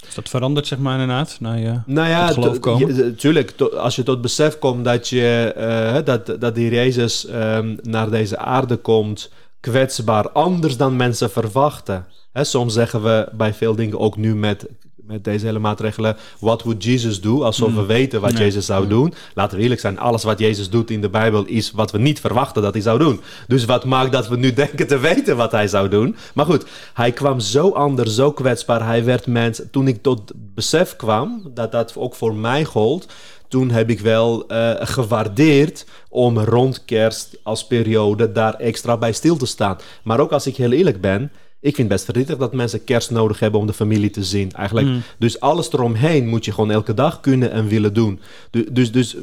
[0.08, 1.36] Is dat veranderd zeg maar inderdaad?
[1.40, 1.82] Nou, ja.
[1.86, 2.94] Nou ja, Tot geloof komen.
[2.96, 7.26] je- tuurlijk, to- als je tot besef komt dat, je, eh, dat, dat die Jezus
[7.26, 9.30] ehm, naar deze aarde komt,
[9.60, 12.06] kwetsbaar, anders dan mensen verwachten.
[12.32, 14.66] Hè, soms zeggen we bij veel dingen, ook nu met,
[15.06, 17.42] met deze hele maatregelen, what would Jesus do?
[17.42, 18.32] Alsof we weten wat.
[18.32, 18.42] Nee.
[18.42, 19.14] Jezus zou doen.
[19.34, 22.20] Laten we eerlijk zijn, alles wat Jezus doet in de Bijbel is wat we niet
[22.20, 23.20] verwachten dat hij zou doen.
[23.46, 26.16] Dus wat maakt dat we nu denken te weten wat hij zou doen?
[26.34, 28.86] Maar goed, hij kwam zo anders, zo kwetsbaar.
[28.86, 29.62] Hij werd mens.
[29.70, 33.06] Toen ik tot besef kwam dat dat ook voor mij gold,
[33.48, 39.36] toen heb ik wel eh, gewaardeerd om rond kerst als periode daar extra bij stil
[39.36, 39.76] te staan.
[40.02, 41.30] Maar ook als ik heel eerlijk ben,
[41.64, 44.52] ik vind het best verdrietig dat mensen kerst nodig hebben om de familie te zien.
[44.52, 44.86] Eigenlijk.
[44.86, 45.02] Mm.
[45.18, 48.20] Dus alles eromheen moet je gewoon elke dag kunnen en willen doen.
[48.50, 49.16] Du- Dus, dus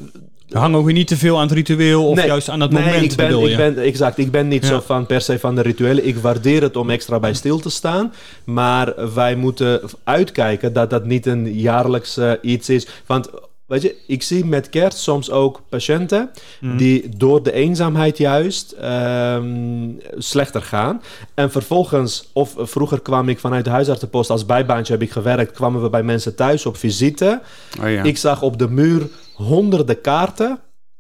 [0.56, 3.12] ook weer niet te veel aan het ritueel of Nee, juist aan dat nee, moment
[3.12, 3.52] ik ben, bedoel je?
[3.52, 4.18] ik ben, exact.
[4.18, 4.68] Ik ben niet Ja.
[4.70, 6.08] zo van per se van de rituelen.
[6.08, 8.14] Ik waardeer het om extra bij stil te staan.
[8.44, 12.88] Maar wij moeten uitkijken dat dat niet een jaarlijks iets is.
[13.06, 13.30] Want
[13.72, 16.78] weet je, ik zie met kerst soms ook patiënten Mhm.
[16.78, 21.02] die door de eenzaamheid juist ehm, slechter gaan.
[21.34, 25.82] En vervolgens, of vroeger kwam ik vanuit de huisartsenpost als bijbaantje heb ik gewerkt, kwamen
[25.82, 27.42] we bij mensen thuis op visite.
[27.82, 28.04] Oh ja.
[28.04, 30.60] Ik zag op de muur honderden kaarten,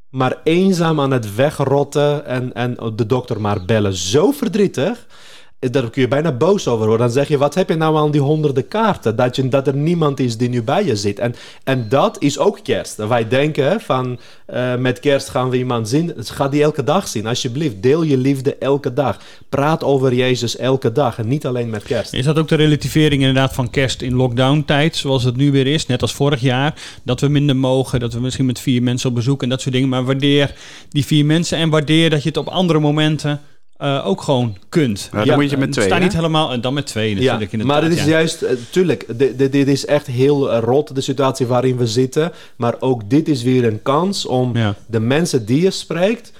[0.09, 3.93] maar eenzaam aan het wegrotten en, en de dokter maar bellen.
[3.93, 5.05] Zo verdrietig.
[5.69, 7.05] Daar kun je bijna boos over worden.
[7.05, 9.15] Dan zeg je, wat heb je nou aan die honderden kaarten?
[9.15, 11.19] Dat, je, dat er niemand is die nu bij je zit.
[11.19, 12.95] En, en dat is ook kerst.
[12.95, 16.13] Wij denken van, eh, met kerst gaan we iemand zien.
[16.17, 17.81] Ga die elke dag zien, alsjeblieft.
[17.81, 19.19] Deel je liefde elke dag.
[19.49, 22.13] Praat over Jezus elke dag en niet alleen met kerst.
[22.13, 25.85] Is dat ook de relativering inderdaad van kerst in lockdown-tijd, zoals het nu weer is,
[25.85, 26.73] net als vorig jaar?
[27.03, 29.73] Dat we minder mogen, dat we misschien met vier mensen op bezoek en dat soort
[29.73, 29.89] dingen.
[29.89, 30.53] Maar waardeer
[30.89, 33.41] die vier mensen en waardeer dat je het op andere momenten
[33.81, 35.09] eh, ook gewoon kunt.
[35.13, 36.03] Ja, dan moet je met twee, Sta hè?
[36.03, 37.51] niet helemaal, en dan met twee natuurlijk.
[37.51, 38.09] Ja, maar het is ja.
[38.09, 41.87] juist, eh, tuurlijk, dit, dit, dit is echt heel eh, rot, de situatie waarin we
[41.87, 42.31] zitten.
[42.55, 44.75] Maar ook dit is weer een kans om Ja.
[44.87, 46.31] de mensen die je spreekt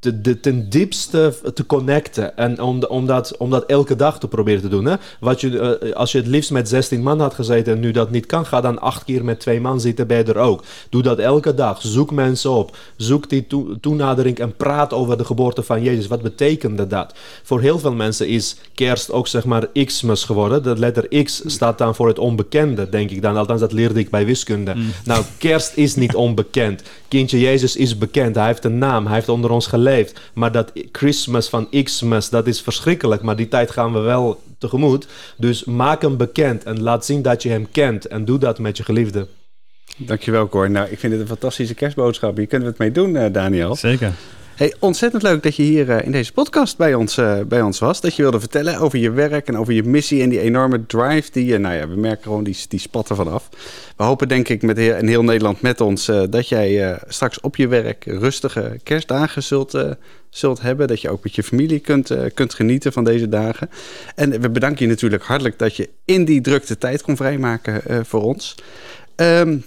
[0.00, 2.36] de, de, ten diepste te connecten.
[2.36, 4.84] En om, om, dat, om dat elke dag te proberen te doen.
[4.84, 4.94] Hè?
[5.20, 8.10] Wat je, eh, als je het liefst met 16 man had gezeten en nu dat
[8.10, 10.64] niet kan, ga dan acht keer met twee man zitten, je er ook.
[10.90, 11.82] Doe dat elke dag.
[11.82, 12.76] Zoek mensen op.
[12.96, 16.06] Zoek die toe- toenadering en praat over de geboorte van Jezus.
[16.06, 17.14] Wat betekende dat?
[17.42, 20.62] Voor heel veel mensen is kerst ook zeg maar Xmas geworden.
[20.62, 23.36] De letter X staat dan voor het onbekende, denk ik dan.
[23.36, 24.74] Althans, dat leerde ik bij wiskunde.
[25.04, 26.82] Nou, kerst is niet onbekend.
[27.08, 28.34] Kindje Jezus is bekend.
[28.34, 29.04] Hij heeft een naam.
[29.06, 30.20] Hij heeft onder ons geleefd.
[30.32, 33.22] Maar dat Christmas van Xmas, dat is verschrikkelijk.
[33.22, 35.06] Maar die tijd gaan we wel tegemoet.
[35.36, 38.06] Dus maak hem bekend en laat zien dat je hem kent.
[38.06, 39.26] En doe dat met je geliefde.
[39.96, 40.70] Dankjewel, Cor.
[40.70, 42.36] Nou, ik vind het een fantastische kerstboodschap.
[42.36, 43.76] Hier kunnen we het mee doen, eh, Daniel.
[43.76, 44.12] Zeker.
[44.58, 47.78] Hey, ontzettend leuk dat je hier eh, in deze podcast bij ons, eh, bij ons
[47.78, 48.00] was.
[48.00, 51.30] Dat je wilde vertellen over je werk en over je missie en die enorme drive
[51.32, 51.58] die je...
[51.58, 53.48] Nou ja, we merken gewoon die, die spatten vanaf.
[53.96, 57.56] We hopen denk ik met heel, heel Nederland met ons eh, dat jij straks op
[57.56, 59.78] je werk rustige kerstdagen zult,
[60.30, 60.88] zult hebben.
[60.88, 63.70] Dat je ook met je familie kunt, kunt genieten van deze dagen.
[64.14, 68.22] En we bedanken je natuurlijk hartelijk dat je in die drukte tijd kon vrijmaken voor
[68.22, 68.54] ons.
[69.16, 69.64] Um,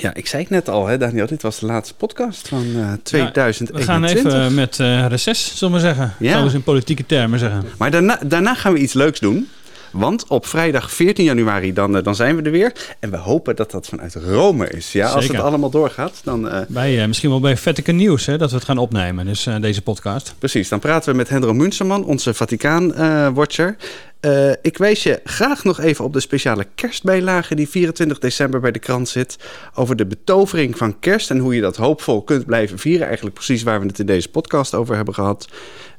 [0.00, 1.26] ja, ik zei het net al, hè, Daniel.
[1.26, 3.76] Dit was de laatste podcast van uh, 2021.
[3.76, 6.14] we gaan even met uh, reces, zullen we zeggen.
[6.18, 6.30] Ja.
[6.30, 7.64] Zouden we in politieke termen zeggen.
[7.78, 9.48] Maar daarna, daarna gaan we iets leuks doen.
[9.94, 12.72] Want op vrijdag 14 januari dan, uh, dan zijn we er weer.
[13.00, 14.92] En we hopen dat dat vanuit Rome is.
[14.92, 16.20] Ja, als het allemaal doorgaat.
[16.24, 19.26] Dan, uh, bij, misschien wel bij Vatican Nieuws hè, dat we het gaan opnemen.
[19.26, 20.34] Dus deze podcast.
[20.38, 23.76] Precies, dan praten we met Hendro Munsterman, onze Vaticaan-watcher.
[24.24, 28.70] Uh, ik wijs je graag nog even op de speciale kerstbijlage die 24 december bij
[28.70, 29.36] de krant zit.
[29.74, 33.06] Over de betovering van kerst en hoe je dat hoopvol kunt blijven vieren.
[33.06, 35.48] Eigenlijk precies waar we het in deze podcast over hebben gehad.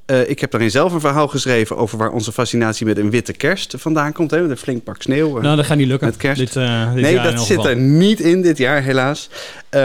[0.08, 3.34] Uh, ik heb daarin zelf een verhaal geschreven over waar onze fascinatie met een witte
[3.34, 4.32] kerst vandaan komt.
[4.32, 5.38] Hè, met een flink pak sneeuw.
[5.38, 6.08] Uh, nou, dat gaat niet lukken.
[6.08, 6.40] Met kerst.
[6.40, 9.30] Dit, uh, dit nee, dat zit er niet in dit jaar, helaas.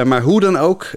[0.04, 0.90] maar hoe dan ook,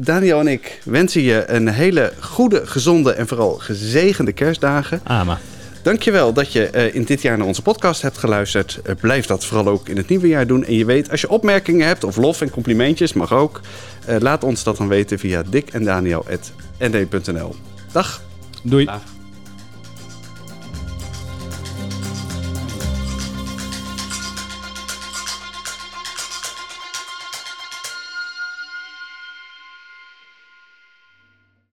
[0.00, 5.00] Daniel en ik wensen je een hele goede, gezonde en vooral gezegende kerstdagen.
[5.04, 5.38] Amen.
[5.82, 8.80] Dankjewel dat je in dit jaar naar onze podcast hebt geluisterd.
[9.00, 10.64] Blijf dat vooral ook in het nieuwe jaar doen.
[10.64, 13.60] En je weet, als je opmerkingen hebt of lof en complimentjes, mag ook.
[14.18, 17.54] Laat ons dat dan weten via dikendaniel.nd.nl.
[17.92, 18.28] Dag.
[18.64, 18.86] Doei.
[18.86, 19.19] Dag.